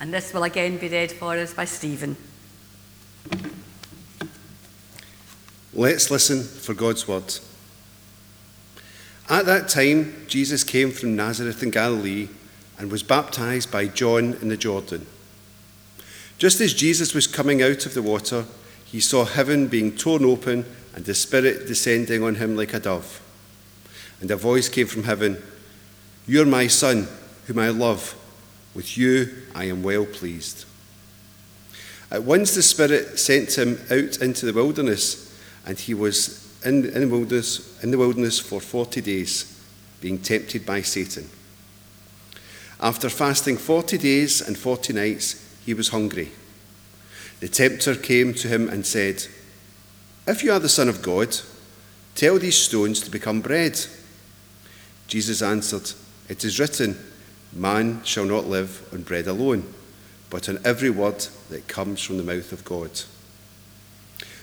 And 0.00 0.14
this 0.14 0.32
will 0.32 0.44
again 0.44 0.78
be 0.78 0.88
read 0.88 1.12
for 1.12 1.36
us 1.36 1.52
by 1.52 1.66
Stephen. 1.66 2.16
Let's 5.74 6.10
listen 6.10 6.42
for 6.42 6.72
God's 6.72 7.06
word. 7.06 7.38
At 9.28 9.46
that 9.46 9.68
time, 9.68 10.26
Jesus 10.28 10.64
came 10.64 10.90
from 10.90 11.16
Nazareth 11.16 11.62
in 11.62 11.70
Galilee 11.70 12.28
and 12.78 12.90
was 12.90 13.02
baptized 13.02 13.70
by 13.70 13.86
John 13.86 14.34
in 14.42 14.48
the 14.48 14.56
Jordan. 14.56 15.06
Just 16.36 16.60
as 16.60 16.74
Jesus 16.74 17.14
was 17.14 17.26
coming 17.26 17.62
out 17.62 17.86
of 17.86 17.94
the 17.94 18.02
water, 18.02 18.44
he 18.84 19.00
saw 19.00 19.24
heaven 19.24 19.66
being 19.68 19.96
torn 19.96 20.24
open 20.24 20.66
and 20.94 21.04
the 21.04 21.14
Spirit 21.14 21.66
descending 21.66 22.22
on 22.22 22.34
him 22.34 22.56
like 22.56 22.74
a 22.74 22.80
dove. 22.80 23.22
And 24.20 24.30
a 24.30 24.36
voice 24.36 24.68
came 24.68 24.86
from 24.86 25.04
heaven 25.04 25.42
You're 26.26 26.46
my 26.46 26.66
Son, 26.66 27.08
whom 27.46 27.58
I 27.58 27.70
love. 27.70 28.14
With 28.74 28.98
you 28.98 29.42
I 29.54 29.64
am 29.64 29.82
well 29.82 30.04
pleased. 30.04 30.66
At 32.10 32.24
once 32.24 32.54
the 32.54 32.62
Spirit 32.62 33.18
sent 33.18 33.56
him 33.56 33.80
out 33.90 34.18
into 34.18 34.46
the 34.46 34.52
wilderness, 34.52 35.34
and 35.66 35.78
he 35.78 35.94
was 35.94 36.43
in, 36.64 36.84
in, 36.84 37.00
the 37.00 37.08
wilderness, 37.08 37.82
in 37.82 37.90
the 37.90 37.98
wilderness 37.98 38.40
for 38.40 38.60
40 38.60 39.00
days, 39.00 39.62
being 40.00 40.18
tempted 40.18 40.64
by 40.64 40.82
Satan. 40.82 41.28
After 42.80 43.08
fasting 43.08 43.56
40 43.56 43.98
days 43.98 44.40
and 44.40 44.58
40 44.58 44.92
nights, 44.92 45.58
he 45.64 45.74
was 45.74 45.88
hungry. 45.88 46.30
The 47.40 47.48
tempter 47.48 47.94
came 47.94 48.34
to 48.34 48.48
him 48.48 48.68
and 48.68 48.84
said, 48.84 49.26
If 50.26 50.42
you 50.42 50.52
are 50.52 50.58
the 50.58 50.68
Son 50.68 50.88
of 50.88 51.02
God, 51.02 51.36
tell 52.14 52.38
these 52.38 52.56
stones 52.56 53.00
to 53.00 53.10
become 53.10 53.40
bread. 53.40 53.78
Jesus 55.06 55.42
answered, 55.42 55.92
It 56.28 56.44
is 56.44 56.58
written, 56.58 56.98
Man 57.52 58.02
shall 58.04 58.24
not 58.24 58.46
live 58.46 58.88
on 58.92 59.02
bread 59.02 59.26
alone, 59.26 59.72
but 60.30 60.48
on 60.48 60.58
every 60.64 60.90
word 60.90 61.26
that 61.50 61.68
comes 61.68 62.02
from 62.02 62.16
the 62.16 62.22
mouth 62.22 62.52
of 62.52 62.64
God. 62.64 62.90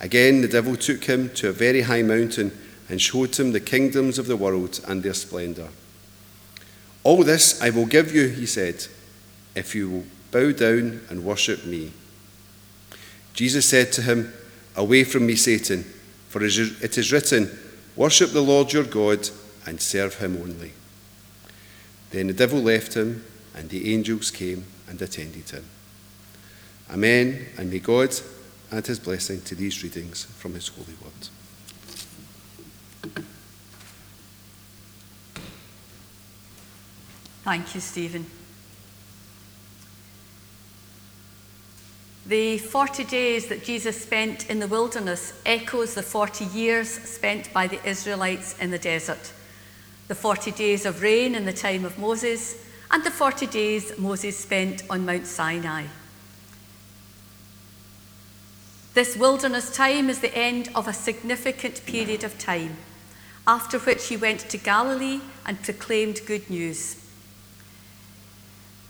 Again, 0.00 0.42
the 0.42 0.48
devil 0.48 0.76
took 0.76 1.04
him 1.04 1.30
to 1.30 1.48
a 1.48 1.52
very 1.52 1.82
high 1.82 2.02
mountain 2.02 2.56
and 2.88 3.00
showed 3.00 3.38
him 3.38 3.52
the 3.52 3.60
kingdoms 3.60 4.18
of 4.18 4.26
the 4.26 4.36
world 4.36 4.80
and 4.86 5.02
their 5.02 5.14
splendor. 5.14 5.68
All 7.02 7.22
this 7.22 7.60
I 7.62 7.70
will 7.70 7.86
give 7.86 8.14
you, 8.14 8.28
he 8.28 8.46
said, 8.46 8.86
if 9.54 9.74
you 9.74 9.88
will 9.88 10.04
bow 10.30 10.52
down 10.52 11.00
and 11.08 11.24
worship 11.24 11.64
me. 11.64 11.92
Jesus 13.32 13.68
said 13.68 13.92
to 13.92 14.02
him, 14.02 14.32
Away 14.76 15.04
from 15.04 15.26
me, 15.26 15.34
Satan, 15.34 15.84
for 16.28 16.44
it 16.44 16.98
is 16.98 17.12
written, 17.12 17.50
Worship 17.96 18.30
the 18.30 18.42
Lord 18.42 18.72
your 18.72 18.84
God 18.84 19.30
and 19.64 19.80
serve 19.80 20.16
him 20.16 20.36
only. 20.36 20.72
Then 22.10 22.26
the 22.26 22.34
devil 22.34 22.60
left 22.60 22.94
him, 22.94 23.24
and 23.54 23.70
the 23.70 23.92
angels 23.94 24.30
came 24.30 24.66
and 24.88 25.00
attended 25.00 25.48
him. 25.48 25.64
Amen, 26.90 27.46
and 27.56 27.70
may 27.70 27.78
God 27.78 28.14
add 28.72 28.86
his 28.86 28.98
blessing 28.98 29.40
to 29.42 29.54
these 29.54 29.82
readings 29.82 30.24
from 30.24 30.54
his 30.54 30.68
holy 30.68 30.94
word. 31.02 31.28
Thank 37.44 37.74
you, 37.74 37.80
Stephen. 37.80 38.26
The 42.26 42.58
40 42.58 43.04
days 43.04 43.46
that 43.46 43.62
Jesus 43.62 44.02
spent 44.02 44.50
in 44.50 44.58
the 44.58 44.66
wilderness 44.66 45.32
echoes 45.46 45.94
the 45.94 46.02
40 46.02 46.46
years 46.46 46.88
spent 46.88 47.52
by 47.52 47.68
the 47.68 47.80
Israelites 47.88 48.58
in 48.58 48.72
the 48.72 48.78
desert. 48.78 49.32
The 50.08 50.16
40 50.16 50.50
days 50.50 50.86
of 50.86 51.02
rain 51.02 51.36
in 51.36 51.44
the 51.44 51.52
time 51.52 51.84
of 51.84 52.00
Moses, 52.00 52.66
and 52.90 53.04
the 53.04 53.12
40 53.12 53.46
days 53.46 53.96
Moses 53.96 54.36
spent 54.36 54.82
on 54.90 55.06
Mount 55.06 55.26
Sinai. 55.26 55.84
This 58.96 59.14
wilderness 59.14 59.70
time 59.76 60.08
is 60.08 60.20
the 60.20 60.34
end 60.34 60.70
of 60.74 60.88
a 60.88 60.94
significant 60.94 61.84
period 61.84 62.24
of 62.24 62.38
time, 62.38 62.78
after 63.46 63.78
which 63.78 64.08
he 64.08 64.16
went 64.16 64.40
to 64.48 64.56
Galilee 64.56 65.20
and 65.44 65.62
proclaimed 65.62 66.22
good 66.24 66.48
news. 66.48 66.96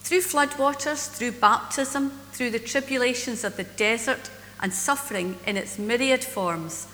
Through 0.02 0.20
floodwaters, 0.20 1.08
through 1.08 1.32
baptism, 1.32 2.10
through 2.30 2.50
the 2.50 2.60
tribulations 2.60 3.42
of 3.42 3.56
the 3.56 3.64
desert 3.64 4.30
and 4.60 4.72
suffering 4.72 5.38
in 5.44 5.56
its 5.56 5.76
myriad 5.76 6.22
forms, 6.22 6.86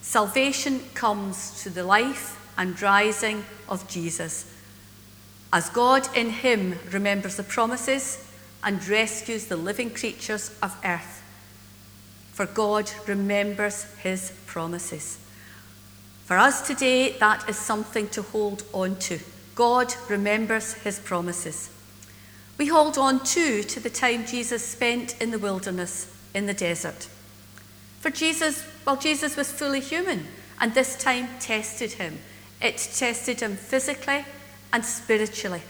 salvation 0.00 0.80
comes 0.94 1.62
to 1.64 1.68
the 1.68 1.84
life 1.84 2.40
and 2.56 2.80
rising 2.80 3.44
of 3.68 3.86
Jesus. 3.90 4.50
As 5.52 5.68
God 5.68 6.08
in 6.16 6.30
him 6.30 6.78
remembers 6.90 7.36
the 7.36 7.42
promises 7.42 8.26
and 8.62 8.88
rescues 8.88 9.48
the 9.48 9.56
living 9.56 9.90
creatures 9.90 10.50
of 10.62 10.74
earth 10.82 11.20
for 12.34 12.46
God 12.46 12.90
remembers 13.06 13.84
his 14.02 14.32
promises. 14.44 15.18
For 16.24 16.36
us 16.36 16.66
today, 16.66 17.16
that 17.18 17.48
is 17.48 17.56
something 17.56 18.08
to 18.08 18.22
hold 18.22 18.64
on 18.72 18.96
to. 18.96 19.20
God 19.54 19.94
remembers 20.08 20.74
his 20.74 20.98
promises. 20.98 21.70
We 22.58 22.66
hold 22.66 22.98
on 22.98 23.22
too 23.22 23.62
to 23.62 23.78
the 23.78 23.88
time 23.88 24.26
Jesus 24.26 24.64
spent 24.64 25.20
in 25.22 25.30
the 25.30 25.38
wilderness, 25.38 26.12
in 26.34 26.46
the 26.46 26.54
desert. 26.54 27.08
For 28.00 28.10
Jesus, 28.10 28.66
well, 28.84 28.96
Jesus 28.96 29.36
was 29.36 29.52
fully 29.52 29.80
human, 29.80 30.26
and 30.60 30.74
this 30.74 30.96
time 30.96 31.28
tested 31.38 31.92
him. 31.92 32.18
It 32.60 32.78
tested 32.78 33.40
him 33.42 33.54
physically 33.54 34.24
and 34.72 34.84
spiritually. 34.84 35.62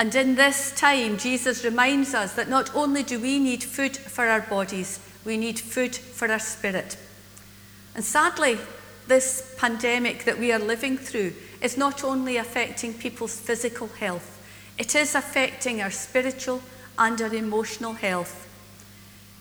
And 0.00 0.14
in 0.14 0.36
this 0.36 0.72
time, 0.76 1.18
Jesus 1.18 1.64
reminds 1.64 2.14
us 2.14 2.34
that 2.34 2.48
not 2.48 2.74
only 2.74 3.02
do 3.02 3.18
we 3.18 3.40
need 3.40 3.64
food 3.64 3.96
for 3.96 4.26
our 4.28 4.42
bodies, 4.42 5.00
we 5.24 5.36
need 5.36 5.58
food 5.58 5.94
for 5.94 6.30
our 6.30 6.38
spirit. 6.38 6.96
And 7.96 8.04
sadly, 8.04 8.58
this 9.08 9.54
pandemic 9.58 10.24
that 10.24 10.38
we 10.38 10.52
are 10.52 10.58
living 10.60 10.98
through 10.98 11.32
is 11.60 11.76
not 11.76 12.04
only 12.04 12.36
affecting 12.36 12.94
people's 12.94 13.40
physical 13.40 13.88
health, 13.88 14.36
it 14.78 14.94
is 14.94 15.16
affecting 15.16 15.82
our 15.82 15.90
spiritual 15.90 16.62
and 16.96 17.20
our 17.20 17.34
emotional 17.34 17.94
health. 17.94 18.46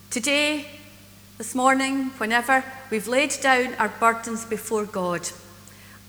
Today, 0.09 0.65
this 1.37 1.53
morning, 1.53 2.05
whenever 2.17 2.63
we've 2.89 3.07
laid 3.07 3.35
down 3.41 3.75
our 3.75 3.89
burdens 3.89 4.43
before 4.43 4.85
God, 4.85 5.29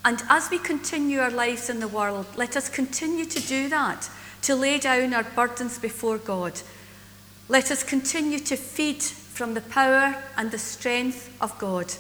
and 0.07 0.23
as 0.31 0.49
we 0.49 0.59
continue 0.59 1.19
our 1.19 1.31
lives 1.31 1.69
in 1.69 1.81
the 1.81 1.89
world, 1.89 2.25
let 2.37 2.57
us 2.57 2.71
continue 2.71 3.27
to 3.27 3.41
do 3.41 3.69
that 3.69 4.09
to 4.43 4.55
lay 4.55 4.79
down 4.79 5.15
our 5.15 5.25
burdens 5.25 5.79
before 5.79 6.19
God. 6.19 6.61
Let 7.49 7.71
us 7.71 7.83
continue 7.83 8.39
to 8.41 8.57
feed 8.57 9.03
from 9.03 9.55
the 9.55 9.61
power 9.61 10.17
and 10.37 10.51
the 10.51 10.59
strength 10.59 11.35
of 11.41 11.59
God. 11.59 11.93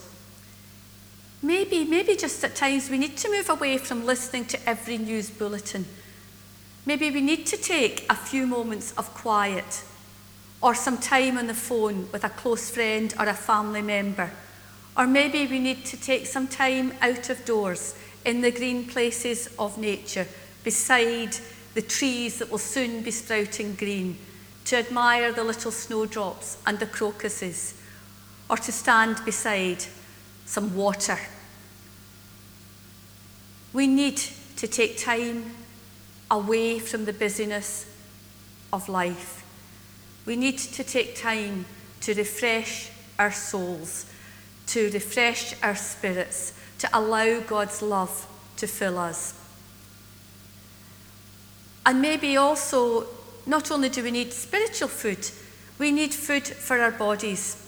Maybe, 1.41 1.85
maybe 1.85 2.17
just 2.17 2.43
at 2.43 2.57
times 2.57 2.91
we 2.91 2.99
need 2.99 3.17
to 3.19 3.31
move 3.31 3.49
away 3.49 3.79
from 3.79 4.05
listening 4.05 4.47
to 4.47 4.69
every 4.69 4.99
news 4.99 5.31
bulletin. 5.31 5.87
Maybe 6.85 7.11
we 7.11 7.21
need 7.21 7.47
to 7.47 7.57
take 7.57 8.07
a 8.11 8.15
few 8.15 8.47
moments 8.47 8.93
of 8.93 9.15
quiet 9.15 9.85
or 10.61 10.75
some 10.75 10.99
time 10.99 11.39
on 11.39 11.47
the 11.47 11.55
phone 11.55 12.09
with 12.13 12.25
a 12.25 12.29
close 12.29 12.71
friend 12.71 13.15
or 13.19 13.27
a 13.27 13.35
family 13.35 13.83
member. 13.83 14.31
Or 14.97 15.07
maybe 15.07 15.47
we 15.47 15.61
need 15.61 15.85
to 15.87 15.97
take 15.97 16.27
some 16.27 16.49
time 16.49 16.93
out 17.01 17.31
of 17.31 17.45
doors 17.45 17.95
in 18.25 18.41
the 18.41 18.51
green 18.51 18.85
places 18.87 19.49
of 19.59 19.79
nature 19.79 20.27
beside 20.65 21.37
the 21.75 21.83
trees 21.83 22.39
that 22.39 22.51
will 22.51 22.59
soon 22.59 23.03
be 23.03 23.11
sprouting 23.11 23.75
green, 23.75 24.19
to 24.65 24.77
admire 24.77 25.33
the 25.33 25.45
little 25.45 25.71
snowdrops 25.71 26.59
and 26.67 26.79
the 26.79 26.87
crocuses, 26.87 27.75
or 28.51 28.57
to 28.57 28.73
stand 28.73 29.25
beside 29.25 29.85
some 30.45 30.75
water. 30.75 31.19
We 33.73 33.87
need 33.87 34.21
to 34.57 34.67
take 34.67 34.99
time 34.99 35.53
away 36.31 36.79
from 36.79 37.05
the 37.05 37.13
busyness 37.13 37.87
of 38.73 38.89
life. 38.89 39.45
We 40.27 40.37
need 40.37 40.59
to 40.59 40.85
take 40.85 41.17
time 41.17 41.65
to 42.03 42.15
refresh 42.15 42.91
our 43.19 43.33
souls, 43.33 44.07
to 44.69 44.91
refresh 44.91 45.55
our 45.63 45.77
spirits, 45.77 46.53
to 46.79 46.89
allow 46.93 47.41
God's 47.41 47.83
love 47.83 48.27
to 48.57 48.67
fill 48.67 48.99
us. 48.99 49.38
And 51.89 52.03
maybe 52.03 52.37
also, 52.37 53.07
not 53.47 53.71
only 53.71 53.89
do 53.89 54.03
we 54.03 54.11
need 54.11 54.35
spiritual 54.35 54.89
food, 54.89 55.27
we 55.79 55.91
need 55.91 56.13
food 56.13 56.47
for 56.47 56.79
our 56.79 56.91
bodies. 56.91 57.67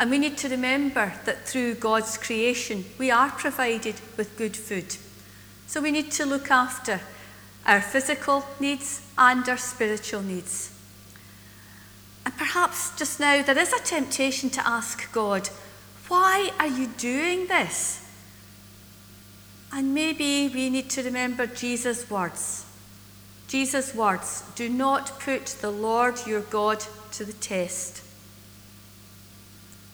And 0.00 0.10
we 0.10 0.18
need 0.18 0.36
to 0.38 0.48
remember 0.48 1.12
that 1.24 1.46
through 1.46 1.76
God's 1.76 2.18
creation, 2.18 2.84
we 2.98 3.12
are 3.12 3.30
provided 3.30 3.94
with 4.16 4.36
good 4.36 4.56
food. 4.56 4.96
So 5.68 5.80
we 5.80 5.92
need 5.92 6.10
to 6.12 6.26
look 6.26 6.50
after 6.50 7.00
our 7.64 7.80
physical 7.80 8.44
needs 8.58 9.02
and 9.16 9.48
our 9.48 9.56
spiritual 9.56 10.22
needs. 10.22 10.72
And 12.26 12.36
perhaps 12.36 12.98
just 12.98 13.20
now 13.20 13.40
there 13.44 13.56
is 13.56 13.72
a 13.72 13.84
temptation 13.84 14.50
to 14.50 14.66
ask 14.66 15.12
God, 15.12 15.48
why 16.08 16.50
are 16.58 16.66
you 16.66 16.88
doing 16.98 17.46
this? 17.46 18.04
And 19.72 19.94
maybe 19.94 20.48
we 20.48 20.70
need 20.70 20.90
to 20.90 21.04
remember 21.04 21.46
Jesus' 21.46 22.10
words 22.10 22.66
Jesus' 23.50 23.96
words 23.96 24.44
do 24.54 24.68
not 24.68 25.18
put 25.18 25.46
the 25.60 25.72
Lord 25.72 26.24
your 26.24 26.42
God 26.42 26.84
to 27.10 27.24
the 27.24 27.32
test. 27.32 28.00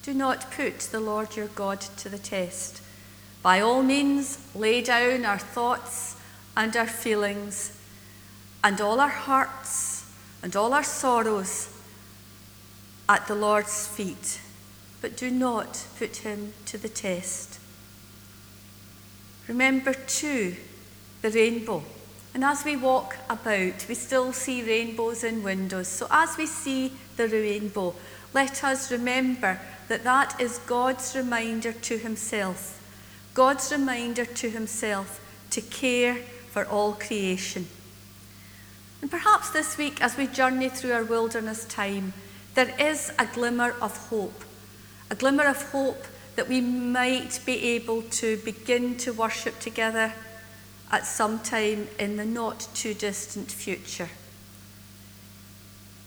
Do 0.03 0.13
not 0.13 0.51
put 0.51 0.81
the 0.81 1.01
Lord 1.01 1.37
your 1.37 1.47
God 1.47 1.81
to 1.81 2.11
the 2.11 2.19
test. 2.19 2.83
By 3.43 3.61
all 3.61 3.83
means, 3.83 4.39
lay 4.55 4.83
down 4.83 5.25
our 5.25 5.39
thoughts 5.39 6.17
and 6.55 6.77
our 6.77 6.87
feelings 6.87 7.81
and 8.63 8.79
all 8.79 9.01
our 9.01 9.09
hearts 9.09 10.05
and 10.43 10.55
all 10.55 10.75
our 10.75 10.85
sorrows 10.85 11.75
at 13.09 13.27
the 13.27 13.35
Lord's 13.35 13.87
feet, 13.87 14.39
but 15.01 15.17
do 15.17 15.31
not 15.31 15.87
put 15.99 16.17
him 16.17 16.53
to 16.67 16.77
the 16.77 16.91
test. 16.91 17.59
Remember, 19.49 19.95
too, 19.95 20.57
the 21.23 21.31
rainbow. 21.31 21.83
And 22.37 22.45
as 22.45 22.67
we 22.67 22.77
walk 22.77 23.17
about, 23.31 23.87
we 23.89 23.95
still 23.95 24.31
see 24.31 24.63
rainbows 24.63 25.25
in 25.25 25.43
windows. 25.43 25.89
So 25.89 26.07
as 26.11 26.37
we 26.37 26.45
see 26.45 26.93
the 27.17 27.29
rainbow, 27.29 27.95
let 28.35 28.63
us 28.63 28.93
remember 28.93 29.59
that 29.89 30.05
that 30.05 30.39
is 30.39 30.59
God's 30.67 31.17
reminder 31.17 31.73
to 31.73 31.97
Himself. 31.97 32.79
God's 33.33 33.73
reminder 33.73 34.27
to 34.27 34.51
Himself 34.51 35.19
to 35.49 35.63
care 35.63 36.17
for 36.51 36.67
all 36.67 36.93
creation. 36.93 37.69
And 39.01 39.11
perhaps 39.11 39.49
this 39.49 39.79
week, 39.79 40.03
as 40.03 40.19
we 40.19 40.27
journey 40.27 40.69
through 40.69 40.93
our 40.93 41.05
wilderness 41.05 41.65
time, 41.65 42.13
there 42.55 42.75
is 42.79 43.11
a 43.19 43.25
glimmer 43.25 43.75
of 43.81 43.97
hope. 44.09 44.45
A 45.11 45.15
glimmer 45.15 45.45
of 45.45 45.71
hope 45.71 46.05
that 46.35 46.51
we 46.51 46.61
might 46.61 47.41
be 47.47 47.63
able 47.77 48.03
to 48.03 48.37
begin 48.45 48.99
to 48.99 49.15
worship 49.15 49.59
together 49.59 50.13
at 50.91 51.07
some 51.07 51.41
time 51.41 51.89
in 51.99 52.17
the 52.17 52.25
not 52.25 52.69
too 52.75 52.95
distant 52.95 53.51
future. 53.51 54.09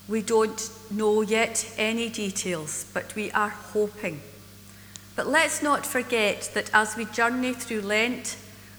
We 0.07 0.21
don't 0.21 0.69
know 0.89 1.21
yet 1.21 1.71
any 1.77 2.09
details, 2.09 2.85
but 2.93 3.13
we 3.15 3.29
are 3.31 3.49
hoping. 3.49 4.21
But 5.15 5.27
let's 5.27 5.61
not 5.61 5.85
forget 5.85 6.49
that 6.53 6.71
as 6.73 6.95
we 6.95 7.05
journey 7.05 7.53
through 7.53 7.81
Lent 7.81 8.37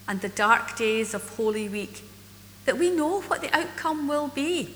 and 0.09 0.21
the 0.21 0.29
dark 0.29 0.77
days 0.77 1.15
of 1.15 1.37
Holy 1.37 1.69
Week, 1.69 2.03
that 2.65 2.79
we 2.79 2.91
know 2.91 3.21
what 3.23 3.43
the 3.43 3.57
outcome 3.57 4.09
will 4.09 4.29
be. 4.29 4.75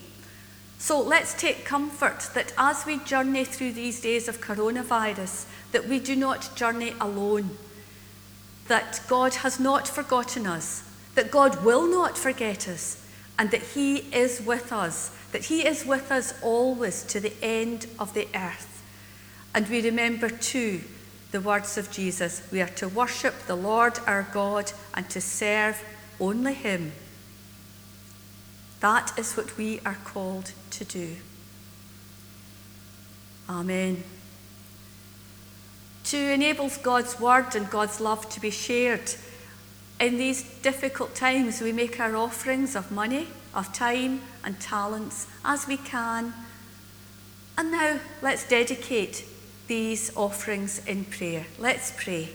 So 0.78 1.00
let's 1.00 1.34
take 1.34 1.64
comfort 1.64 2.28
that 2.34 2.52
as 2.58 2.84
we 2.86 2.98
journey 2.98 3.44
through 3.44 3.72
these 3.72 4.00
days 4.00 4.28
of 4.28 4.40
coronavirus, 4.40 5.46
that 5.72 5.88
we 5.88 5.98
do 5.98 6.14
not 6.14 6.54
journey 6.54 6.94
alone, 7.00 7.56
that 8.68 9.00
God 9.08 9.34
has 9.36 9.58
not 9.58 9.88
forgotten 9.88 10.46
us, 10.46 10.83
that 11.14 11.30
God 11.30 11.64
will 11.64 11.86
not 11.86 12.18
forget 12.18 12.68
us 12.68 13.06
and 13.38 13.50
that 13.50 13.62
He 13.62 13.96
is 14.14 14.40
with 14.40 14.72
us, 14.72 15.10
that 15.32 15.44
He 15.44 15.66
is 15.66 15.84
with 15.84 16.10
us 16.10 16.34
always 16.42 17.02
to 17.04 17.20
the 17.20 17.32
end 17.42 17.86
of 17.98 18.14
the 18.14 18.28
earth. 18.34 18.82
And 19.54 19.68
we 19.68 19.82
remember 19.82 20.28
too 20.28 20.82
the 21.30 21.40
words 21.40 21.76
of 21.76 21.90
Jesus 21.90 22.46
we 22.52 22.60
are 22.60 22.68
to 22.68 22.88
worship 22.88 23.34
the 23.46 23.56
Lord 23.56 23.98
our 24.06 24.28
God 24.32 24.72
and 24.94 25.08
to 25.10 25.20
serve 25.20 25.82
only 26.20 26.54
Him. 26.54 26.92
That 28.80 29.18
is 29.18 29.34
what 29.34 29.56
we 29.56 29.80
are 29.84 29.98
called 30.04 30.52
to 30.70 30.84
do. 30.84 31.16
Amen. 33.48 34.04
To 36.04 36.18
enable 36.18 36.70
God's 36.82 37.18
word 37.18 37.54
and 37.54 37.68
God's 37.70 38.00
love 38.00 38.28
to 38.30 38.40
be 38.40 38.50
shared, 38.50 39.14
in 40.00 40.18
these 40.18 40.42
difficult 40.60 41.14
times, 41.14 41.60
we 41.60 41.72
make 41.72 42.00
our 42.00 42.16
offerings 42.16 42.74
of 42.74 42.90
money, 42.90 43.28
of 43.54 43.72
time, 43.72 44.22
and 44.42 44.58
talents 44.60 45.26
as 45.44 45.66
we 45.66 45.76
can. 45.76 46.34
And 47.56 47.70
now 47.70 48.00
let's 48.20 48.48
dedicate 48.48 49.24
these 49.66 50.14
offerings 50.16 50.84
in 50.86 51.04
prayer. 51.04 51.46
Let's 51.58 51.92
pray. 51.96 52.30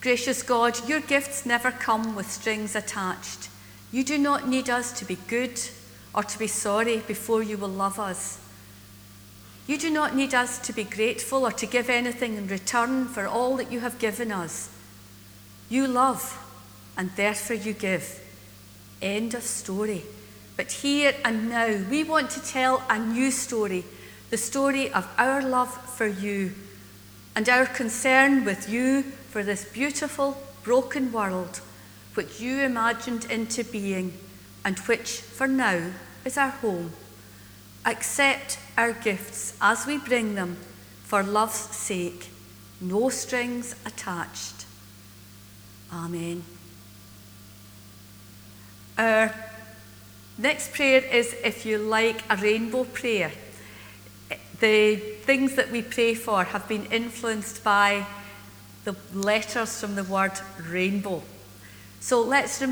Gracious 0.00 0.42
God, 0.42 0.88
your 0.88 1.00
gifts 1.00 1.44
never 1.44 1.70
come 1.70 2.16
with 2.16 2.30
strings 2.30 2.74
attached. 2.74 3.50
You 3.92 4.02
do 4.02 4.16
not 4.16 4.48
need 4.48 4.70
us 4.70 4.98
to 4.98 5.04
be 5.04 5.18
good 5.28 5.60
or 6.14 6.22
to 6.22 6.38
be 6.38 6.46
sorry 6.46 6.98
before 7.06 7.42
you 7.42 7.58
will 7.58 7.68
love 7.68 8.00
us. 8.00 8.38
You 9.70 9.78
do 9.78 9.88
not 9.88 10.16
need 10.16 10.34
us 10.34 10.58
to 10.66 10.72
be 10.72 10.82
grateful 10.82 11.46
or 11.46 11.52
to 11.52 11.64
give 11.64 11.88
anything 11.88 12.34
in 12.34 12.48
return 12.48 13.06
for 13.06 13.28
all 13.28 13.56
that 13.58 13.70
you 13.70 13.78
have 13.78 14.00
given 14.00 14.32
us. 14.32 14.68
You 15.68 15.86
love, 15.86 16.36
and 16.98 17.08
therefore 17.14 17.54
you 17.54 17.72
give. 17.72 18.20
End 19.00 19.32
of 19.32 19.44
story. 19.44 20.02
But 20.56 20.72
here 20.72 21.14
and 21.24 21.50
now, 21.50 21.84
we 21.88 22.02
want 22.02 22.30
to 22.30 22.42
tell 22.42 22.82
a 22.90 22.98
new 22.98 23.30
story 23.30 23.84
the 24.30 24.36
story 24.36 24.92
of 24.92 25.08
our 25.16 25.40
love 25.40 25.72
for 25.72 26.08
you 26.08 26.50
and 27.36 27.48
our 27.48 27.66
concern 27.66 28.44
with 28.44 28.68
you 28.68 29.02
for 29.02 29.44
this 29.44 29.66
beautiful, 29.66 30.36
broken 30.64 31.12
world 31.12 31.60
which 32.14 32.40
you 32.40 32.58
imagined 32.58 33.24
into 33.26 33.62
being 33.62 34.18
and 34.64 34.80
which, 34.80 35.20
for 35.20 35.46
now, 35.46 35.92
is 36.24 36.36
our 36.36 36.50
home. 36.50 36.90
Accept 37.86 38.58
our 38.80 38.92
gifts 38.94 39.54
as 39.60 39.86
we 39.86 39.98
bring 39.98 40.34
them 40.34 40.56
for 41.04 41.22
love's 41.22 41.76
sake, 41.76 42.30
no 42.80 43.10
strings 43.10 43.76
attached. 43.84 44.64
Amen. 45.92 46.42
Our 48.96 49.34
next 50.38 50.72
prayer 50.72 51.04
is, 51.04 51.34
if 51.44 51.66
you 51.66 51.76
like, 51.76 52.22
a 52.30 52.36
rainbow 52.36 52.84
prayer. 52.84 53.32
The 54.60 54.96
things 55.24 55.56
that 55.56 55.70
we 55.70 55.82
pray 55.82 56.14
for 56.14 56.44
have 56.44 56.66
been 56.66 56.86
influenced 56.86 57.62
by 57.62 58.06
the 58.84 58.96
letters 59.12 59.78
from 59.78 59.94
the 59.94 60.04
word 60.04 60.32
rainbow. 60.70 61.22
So 62.00 62.22
let's 62.22 62.62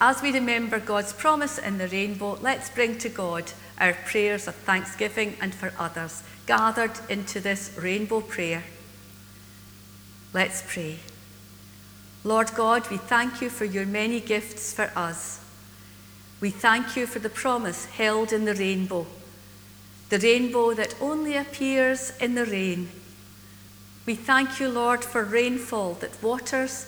as 0.00 0.22
we 0.22 0.32
remember 0.32 0.80
God's 0.80 1.12
promise 1.12 1.58
in 1.58 1.76
the 1.76 1.88
rainbow, 1.88 2.38
let's 2.40 2.70
bring 2.70 2.96
to 2.98 3.10
God 3.10 3.52
our 3.78 3.92
prayers 3.92 4.46
of 4.46 4.54
thanksgiving 4.54 5.36
and 5.40 5.54
for 5.54 5.72
others, 5.78 6.22
gathered 6.46 6.98
into 7.08 7.40
this 7.40 7.76
rainbow 7.78 8.20
prayer. 8.20 8.64
Let's 10.32 10.62
pray. 10.66 10.98
Lord 12.22 12.52
God, 12.54 12.88
we 12.90 12.96
thank 12.96 13.40
you 13.40 13.50
for 13.50 13.64
your 13.64 13.86
many 13.86 14.20
gifts 14.20 14.72
for 14.72 14.90
us. 14.96 15.40
We 16.40 16.50
thank 16.50 16.96
you 16.96 17.06
for 17.06 17.18
the 17.18 17.28
promise 17.28 17.86
held 17.86 18.32
in 18.32 18.44
the 18.44 18.54
rainbow, 18.54 19.06
the 20.08 20.18
rainbow 20.18 20.74
that 20.74 20.94
only 21.00 21.36
appears 21.36 22.16
in 22.18 22.34
the 22.34 22.46
rain. 22.46 22.88
We 24.06 24.14
thank 24.14 24.60
you, 24.60 24.68
Lord, 24.68 25.04
for 25.04 25.24
rainfall 25.24 25.94
that 25.94 26.22
waters 26.22 26.86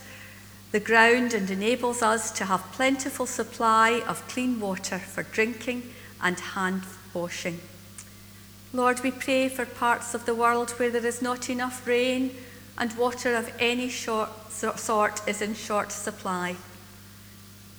the 0.73 0.81
ground 0.81 1.33
and 1.33 1.49
enables 1.51 2.03
us 2.03 2.31
to 2.33 2.45
have 2.45 2.73
plentiful 2.73 3.25
supply 3.25 4.03
of 4.07 4.27
clean 4.29 4.61
water 4.61 4.99
for 4.99 5.23
drinking 5.23 5.95
and 6.23 6.39
hand 6.39 6.83
washing. 7.15 7.61
Lord, 8.73 9.01
we 9.03 9.11
pray 9.11 9.49
for 9.49 9.65
parts 9.65 10.15
of 10.15 10.27
the 10.27 10.35
world 10.35 10.71
where 10.73 10.91
there 10.91 11.07
is 11.07 11.23
not 11.23 11.49
enough 11.49 11.87
rain 11.87 12.37
and 12.79 12.97
water 12.97 13.35
of 13.35 13.53
any 13.59 13.89
short, 13.89 14.31
sort 14.51 15.27
is 15.27 15.41
in 15.41 15.55
short 15.55 15.93
supply. 15.93 16.57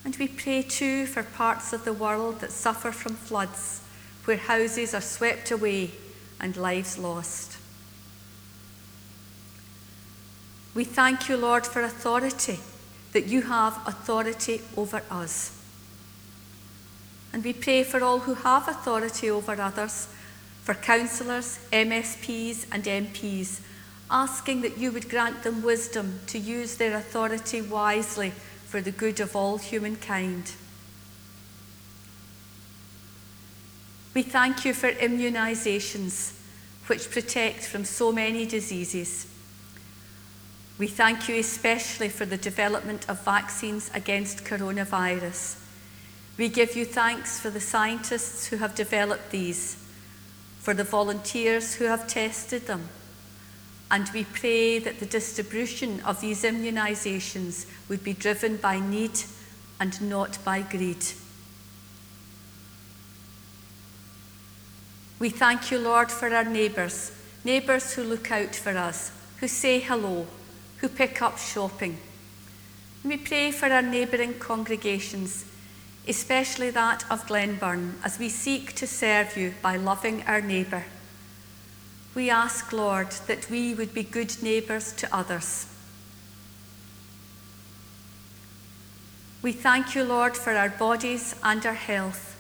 And 0.03 0.15
we 0.15 0.27
pray 0.27 0.63
too 0.63 1.05
for 1.05 1.23
parts 1.23 1.73
of 1.73 1.83
the 1.85 1.93
world 1.93 2.39
that 2.39 2.51
suffer 2.51 2.91
from 2.91 3.13
floods, 3.15 3.81
where 4.25 4.37
houses 4.37 4.93
are 4.93 5.01
swept 5.01 5.51
away 5.51 5.91
and 6.39 6.55
lives 6.55 6.97
lost. 6.97 7.57
We 10.73 10.83
thank 10.83 11.27
you, 11.27 11.37
Lord, 11.37 11.65
for 11.65 11.81
authority 11.81 12.59
that 13.13 13.25
you 13.25 13.41
have 13.43 13.81
authority 13.87 14.61
over 14.75 15.01
us. 15.09 15.56
And 17.37 17.43
we 17.43 17.53
pray 17.53 17.83
for 17.83 18.03
all 18.03 18.17
who 18.17 18.33
have 18.33 18.67
authority 18.67 19.29
over 19.29 19.61
others, 19.61 20.07
for 20.63 20.73
councillors, 20.73 21.59
MSPs, 21.71 22.65
and 22.71 22.83
MPs, 22.83 23.59
asking 24.09 24.61
that 24.61 24.79
you 24.79 24.91
would 24.91 25.07
grant 25.07 25.43
them 25.43 25.61
wisdom 25.61 26.19
to 26.25 26.39
use 26.39 26.77
their 26.77 26.97
authority 26.97 27.61
wisely 27.61 28.31
for 28.65 28.81
the 28.81 28.89
good 28.89 29.19
of 29.19 29.35
all 29.35 29.59
humankind. 29.59 30.53
We 34.15 34.23
thank 34.23 34.65
you 34.65 34.73
for 34.73 34.91
immunisations, 34.91 36.33
which 36.87 37.11
protect 37.11 37.59
from 37.59 37.85
so 37.85 38.11
many 38.11 38.47
diseases. 38.47 39.27
We 40.79 40.87
thank 40.87 41.29
you 41.29 41.35
especially 41.35 42.09
for 42.09 42.25
the 42.25 42.37
development 42.37 43.07
of 43.07 43.23
vaccines 43.23 43.91
against 43.93 44.43
coronavirus. 44.43 45.66
We 46.37 46.49
give 46.49 46.75
you 46.75 46.85
thanks 46.85 47.39
for 47.39 47.49
the 47.49 47.59
scientists 47.59 48.47
who 48.47 48.57
have 48.57 48.75
developed 48.75 49.31
these, 49.31 49.83
for 50.59 50.73
the 50.73 50.83
volunteers 50.83 51.75
who 51.75 51.85
have 51.85 52.07
tested 52.07 52.67
them, 52.67 52.89
and 53.89 54.09
we 54.13 54.25
pray 54.25 54.79
that 54.79 54.99
the 54.99 55.05
distribution 55.05 55.99
of 56.01 56.21
these 56.21 56.43
immunisations 56.43 57.65
would 57.89 58.03
be 58.03 58.13
driven 58.13 58.57
by 58.57 58.79
need 58.79 59.19
and 59.79 59.99
not 60.01 60.37
by 60.43 60.61
greed. 60.61 61.03
We 65.19 65.29
thank 65.29 65.71
you, 65.71 65.79
Lord, 65.79 66.11
for 66.11 66.29
our 66.33 66.43
neighbours, 66.43 67.11
neighbours 67.43 67.93
who 67.93 68.03
look 68.03 68.29
out 68.31 68.55
for 68.55 68.77
us, 68.77 69.11
who 69.37 69.47
say 69.47 69.79
hello, 69.79 70.27
who 70.77 70.89
pick 70.89 71.21
up 71.23 71.39
shopping. 71.39 71.97
We 73.03 73.17
pray 73.17 73.51
for 73.51 73.65
our 73.67 73.81
neighbouring 73.81 74.35
congregations, 74.35 75.45
especially 76.07 76.69
that 76.71 77.03
of 77.11 77.27
Glenburn, 77.27 77.95
as 78.03 78.17
we 78.17 78.29
seek 78.29 78.73
to 78.73 78.87
serve 78.87 79.35
you 79.35 79.53
by 79.61 79.75
loving 79.75 80.23
our 80.23 80.41
neighbour. 80.41 80.85
We 82.15 82.29
ask, 82.29 82.71
Lord, 82.71 83.11
that 83.27 83.49
we 83.49 83.73
would 83.73 83.93
be 83.93 84.03
good 84.03 84.41
neighbours 84.41 84.93
to 84.93 85.15
others. 85.15 85.67
We 89.41 89.51
thank 89.51 89.95
you, 89.95 90.03
Lord, 90.03 90.35
for 90.35 90.53
our 90.53 90.69
bodies 90.69 91.35
and 91.43 91.65
our 91.65 91.73
health. 91.73 92.35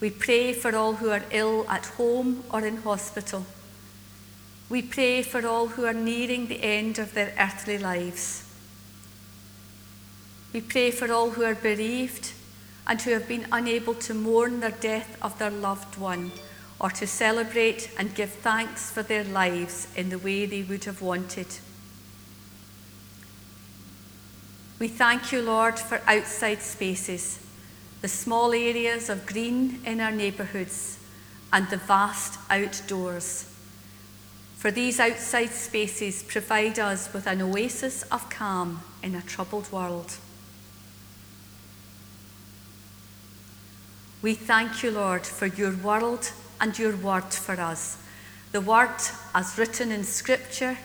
We 0.00 0.10
pray 0.10 0.52
for 0.52 0.74
all 0.74 0.94
who 0.94 1.10
are 1.10 1.22
ill 1.30 1.66
at 1.68 1.86
home 1.86 2.44
or 2.50 2.66
in 2.66 2.78
hospital. 2.78 3.46
We 4.68 4.82
pray 4.82 5.22
for 5.22 5.46
all 5.46 5.68
who 5.68 5.84
are 5.84 5.94
nearing 5.94 6.48
the 6.48 6.62
end 6.62 6.98
of 6.98 7.14
their 7.14 7.32
earthly 7.38 7.78
lives. 7.78 8.44
We 10.52 10.60
pray 10.60 10.90
for 10.90 11.12
all 11.12 11.30
who 11.30 11.44
are 11.44 11.54
bereaved 11.54 12.32
and 12.86 13.00
who 13.02 13.10
have 13.10 13.26
been 13.26 13.46
unable 13.50 13.94
to 13.94 14.14
mourn 14.14 14.60
the 14.60 14.70
death 14.70 15.18
of 15.20 15.38
their 15.38 15.50
loved 15.50 15.98
one 15.98 16.30
or 16.78 16.90
to 16.90 17.06
celebrate 17.06 17.90
and 17.98 18.14
give 18.14 18.30
thanks 18.30 18.90
for 18.90 19.02
their 19.02 19.24
lives 19.24 19.88
in 19.96 20.10
the 20.10 20.18
way 20.18 20.46
they 20.46 20.62
would 20.62 20.84
have 20.84 21.00
wanted. 21.00 21.46
We 24.78 24.88
thank 24.88 25.32
you, 25.32 25.40
Lord, 25.40 25.78
for 25.78 26.02
outside 26.06 26.60
spaces, 26.60 27.38
the 28.02 28.08
small 28.08 28.52
areas 28.52 29.08
of 29.08 29.26
green 29.26 29.80
in 29.86 30.00
our 30.00 30.10
neighbourhoods, 30.10 30.98
and 31.52 31.68
the 31.70 31.78
vast 31.78 32.38
outdoors 32.50 33.46
for 34.66 34.72
these 34.72 34.98
outside 34.98 35.50
spaces 35.50 36.24
provide 36.24 36.78
us 36.78 37.12
with 37.12 37.26
an 37.26 37.40
oasis 37.40 38.02
of 38.04 38.28
calm 38.30 38.82
in 39.00 39.14
a 39.14 39.22
troubled 39.22 39.70
world. 39.70 40.16
We 44.26 44.34
thank 44.34 44.82
you, 44.82 44.90
Lord, 44.90 45.24
for 45.24 45.46
your 45.46 45.76
world 45.76 46.32
and 46.60 46.76
your 46.76 46.96
word 46.96 47.32
for 47.32 47.60
us, 47.60 47.96
the 48.50 48.60
word 48.60 49.00
as 49.32 49.56
written 49.56 49.92
in 49.92 50.02
Scripture, 50.02 50.76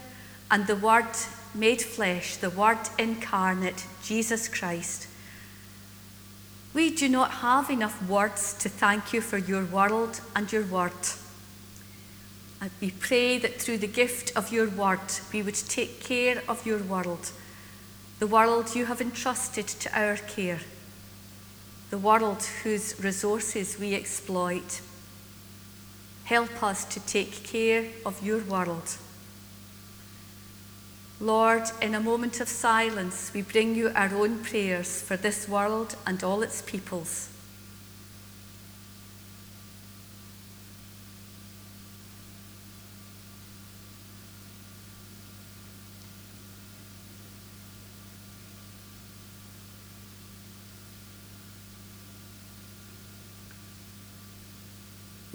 and 0.51 0.67
the 0.67 0.75
word 0.75 1.07
made 1.55 1.81
flesh, 1.81 2.35
the 2.35 2.51
word 2.51 2.77
incarnate, 2.99 3.87
Jesus 4.03 4.47
Christ. 4.47 5.07
We 6.75 6.91
do 6.91 7.09
not 7.09 7.31
have 7.31 7.71
enough 7.71 8.07
words 8.07 8.53
to 8.59 8.69
thank 8.69 9.11
you 9.11 9.21
for 9.21 9.39
your 9.39 9.65
world 9.65 10.21
and 10.35 10.51
your 10.51 10.65
word. 10.65 10.93
And 12.61 12.69
we 12.79 12.91
pray 12.91 13.39
that 13.39 13.59
through 13.59 13.79
the 13.79 13.87
gift 13.87 14.37
of 14.37 14.51
your 14.51 14.69
word, 14.69 14.99
we 15.33 15.41
would 15.41 15.55
take 15.55 15.99
care 15.99 16.43
of 16.47 16.63
your 16.63 16.83
world, 16.83 17.31
the 18.19 18.27
world 18.27 18.75
you 18.75 18.85
have 18.85 19.01
entrusted 19.01 19.67
to 19.67 19.99
our 19.99 20.17
care, 20.17 20.59
the 21.91 21.97
world 21.97 22.41
whose 22.63 22.95
resources 23.03 23.77
we 23.77 23.93
exploit. 23.93 24.79
Help 26.23 26.63
us 26.63 26.85
to 26.85 27.01
take 27.01 27.43
care 27.43 27.85
of 28.05 28.25
your 28.25 28.39
world. 28.45 28.95
Lord, 31.19 31.63
in 31.81 31.93
a 31.93 31.99
moment 31.99 32.39
of 32.39 32.47
silence, 32.47 33.31
we 33.33 33.41
bring 33.41 33.75
you 33.75 33.91
our 33.93 34.15
own 34.15 34.39
prayers 34.39 35.01
for 35.01 35.17
this 35.17 35.49
world 35.49 35.97
and 36.07 36.23
all 36.23 36.41
its 36.41 36.61
peoples. 36.61 37.27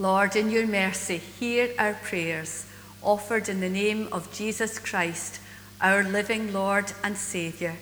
Lord, 0.07 0.37
in 0.37 0.53
your 0.53 0.69
mercy, 0.69 1.17
hear 1.17 1.75
our 1.81 1.95
prayers 1.95 2.65
offered 3.03 3.49
in 3.49 3.59
the 3.59 3.69
name 3.69 4.07
of 4.13 4.33
Jesus 4.33 4.79
Christ, 4.79 5.41
our 5.81 6.05
living 6.05 6.53
Lord 6.53 6.93
and 7.03 7.17
Saviour. 7.17 7.75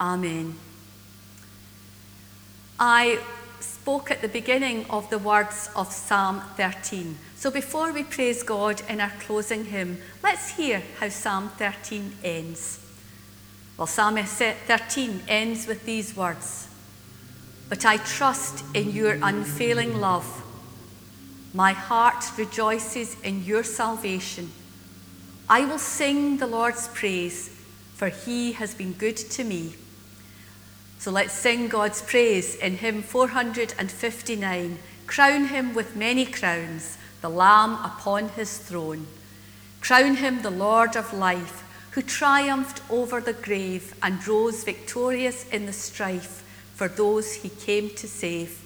Amen. 0.00 0.54
I 2.80 3.18
spoke 3.60 4.10
at 4.10 4.22
the 4.22 4.28
beginning 4.28 4.86
of 4.88 5.10
the 5.10 5.18
words 5.18 5.68
of 5.76 5.92
Psalm 5.92 6.40
13. 6.56 7.18
So 7.36 7.50
before 7.50 7.92
we 7.92 8.02
praise 8.02 8.42
God 8.42 8.80
in 8.88 8.98
our 9.02 9.12
closing 9.20 9.66
hymn, 9.66 9.98
let's 10.22 10.56
hear 10.56 10.82
how 11.00 11.10
Psalm 11.10 11.50
13 11.50 12.14
ends. 12.24 12.80
Well, 13.76 13.86
Psalm 13.86 14.16
13 14.16 15.20
ends 15.28 15.66
with 15.66 15.84
these 15.84 16.16
words 16.16 16.66
But 17.68 17.84
I 17.84 17.98
trust 17.98 18.64
in 18.74 18.92
your 18.92 19.18
unfailing 19.20 20.00
love. 20.00 20.46
My 21.54 21.72
heart 21.72 22.24
rejoices 22.36 23.18
in 23.22 23.44
your 23.44 23.64
salvation. 23.64 24.50
I 25.48 25.64
will 25.64 25.78
sing 25.78 26.36
the 26.36 26.46
Lord's 26.46 26.88
praise, 26.88 27.48
for 27.94 28.08
he 28.08 28.52
has 28.52 28.74
been 28.74 28.92
good 28.92 29.16
to 29.16 29.44
me. 29.44 29.74
So 30.98 31.10
let's 31.10 31.32
sing 31.32 31.68
God's 31.68 32.02
praise 32.02 32.54
in 32.56 32.76
hymn 32.76 33.02
459. 33.02 34.78
Crown 35.06 35.44
him 35.46 35.74
with 35.74 35.96
many 35.96 36.26
crowns, 36.26 36.98
the 37.22 37.30
Lamb 37.30 37.78
upon 37.84 38.28
his 38.30 38.58
throne. 38.58 39.06
Crown 39.80 40.16
him 40.16 40.42
the 40.42 40.50
Lord 40.50 40.96
of 40.96 41.14
life, 41.14 41.64
who 41.92 42.02
triumphed 42.02 42.82
over 42.90 43.20
the 43.20 43.32
grave 43.32 43.94
and 44.02 44.26
rose 44.28 44.64
victorious 44.64 45.48
in 45.48 45.66
the 45.66 45.72
strife 45.72 46.44
for 46.78 46.86
those 46.86 47.34
he 47.34 47.48
came 47.48 47.90
to 47.90 48.06
save. 48.06 48.62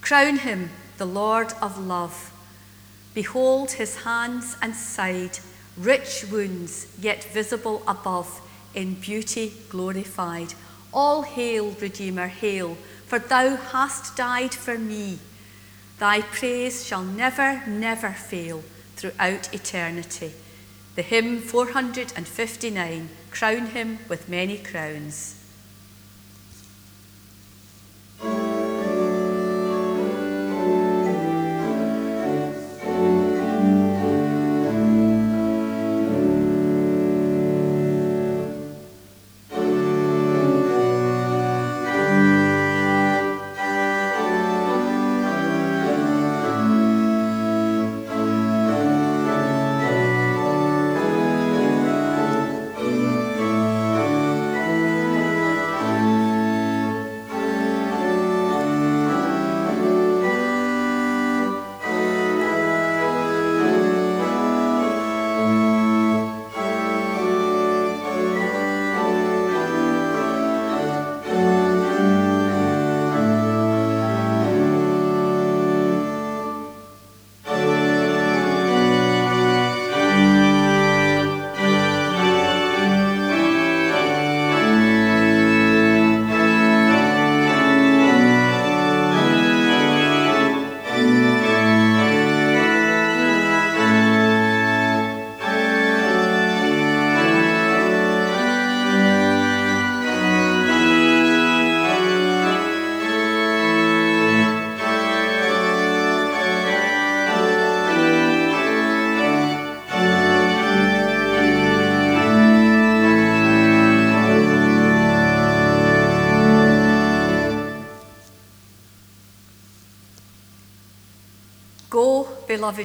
Crown 0.00 0.38
him 0.38 0.70
the 1.00 1.06
Lord 1.06 1.54
of 1.62 1.78
love. 1.78 2.30
Behold 3.14 3.70
his 3.72 4.02
hands 4.02 4.54
and 4.60 4.76
side, 4.76 5.38
rich 5.78 6.26
wounds, 6.30 6.88
yet 7.00 7.24
visible 7.24 7.82
above, 7.88 8.42
in 8.74 8.96
beauty 8.96 9.54
glorified. 9.70 10.52
All 10.92 11.22
hail, 11.22 11.70
Redeemer, 11.80 12.26
hail, 12.26 12.76
for 13.06 13.18
thou 13.18 13.56
hast 13.56 14.14
died 14.14 14.52
for 14.52 14.76
me. 14.76 15.18
Thy 15.98 16.20
praise 16.20 16.84
shall 16.86 17.02
never, 17.02 17.62
never 17.66 18.10
fail 18.10 18.62
throughout 18.96 19.54
eternity. 19.54 20.34
The 20.96 21.02
hymn 21.02 21.40
459 21.40 23.08
Crown 23.30 23.66
him 23.68 24.00
with 24.06 24.28
many 24.28 24.58
crowns. 24.58 25.39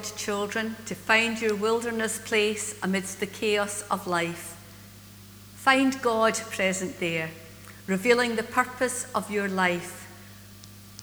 Beloved 0.06 0.20
children, 0.20 0.76
to 0.86 0.94
find 0.94 1.42
your 1.42 1.56
wilderness 1.56 2.20
place 2.20 2.76
amidst 2.84 3.20
the 3.20 3.26
chaos 3.26 3.84
of 3.90 4.06
life. 4.06 4.56
Find 5.56 6.00
God 6.02 6.36
present 6.52 7.00
there, 7.00 7.30
revealing 7.88 8.36
the 8.36 8.44
purpose 8.44 9.08
of 9.16 9.32
your 9.32 9.50
life. 9.50 10.08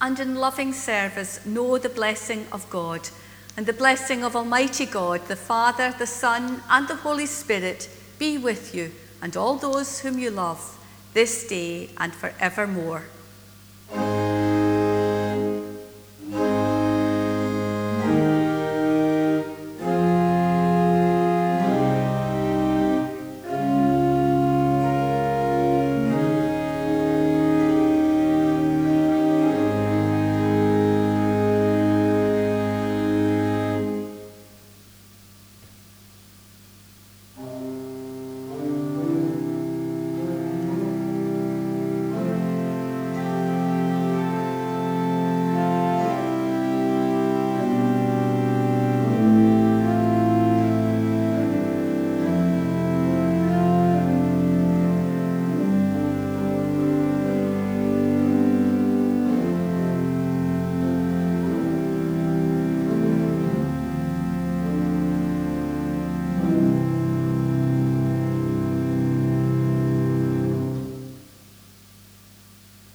And 0.00 0.20
in 0.20 0.36
loving 0.36 0.72
service, 0.72 1.44
know 1.44 1.78
the 1.78 1.88
blessing 1.88 2.46
of 2.52 2.68
God 2.70 3.08
and 3.56 3.66
the 3.66 3.72
blessing 3.72 4.24
of 4.24 4.36
Almighty 4.36 4.86
God, 4.86 5.26
the 5.26 5.36
Father, 5.36 5.94
the 5.98 6.06
Son, 6.06 6.62
and 6.70 6.86
the 6.86 7.02
Holy 7.02 7.26
Spirit 7.26 7.88
be 8.18 8.38
with 8.38 8.72
you 8.74 8.92
and 9.20 9.36
all 9.36 9.56
those 9.56 10.00
whom 10.00 10.18
you 10.18 10.30
love 10.30 10.78
this 11.12 11.46
day 11.48 11.90
and 11.98 12.14
forevermore. 12.14 13.04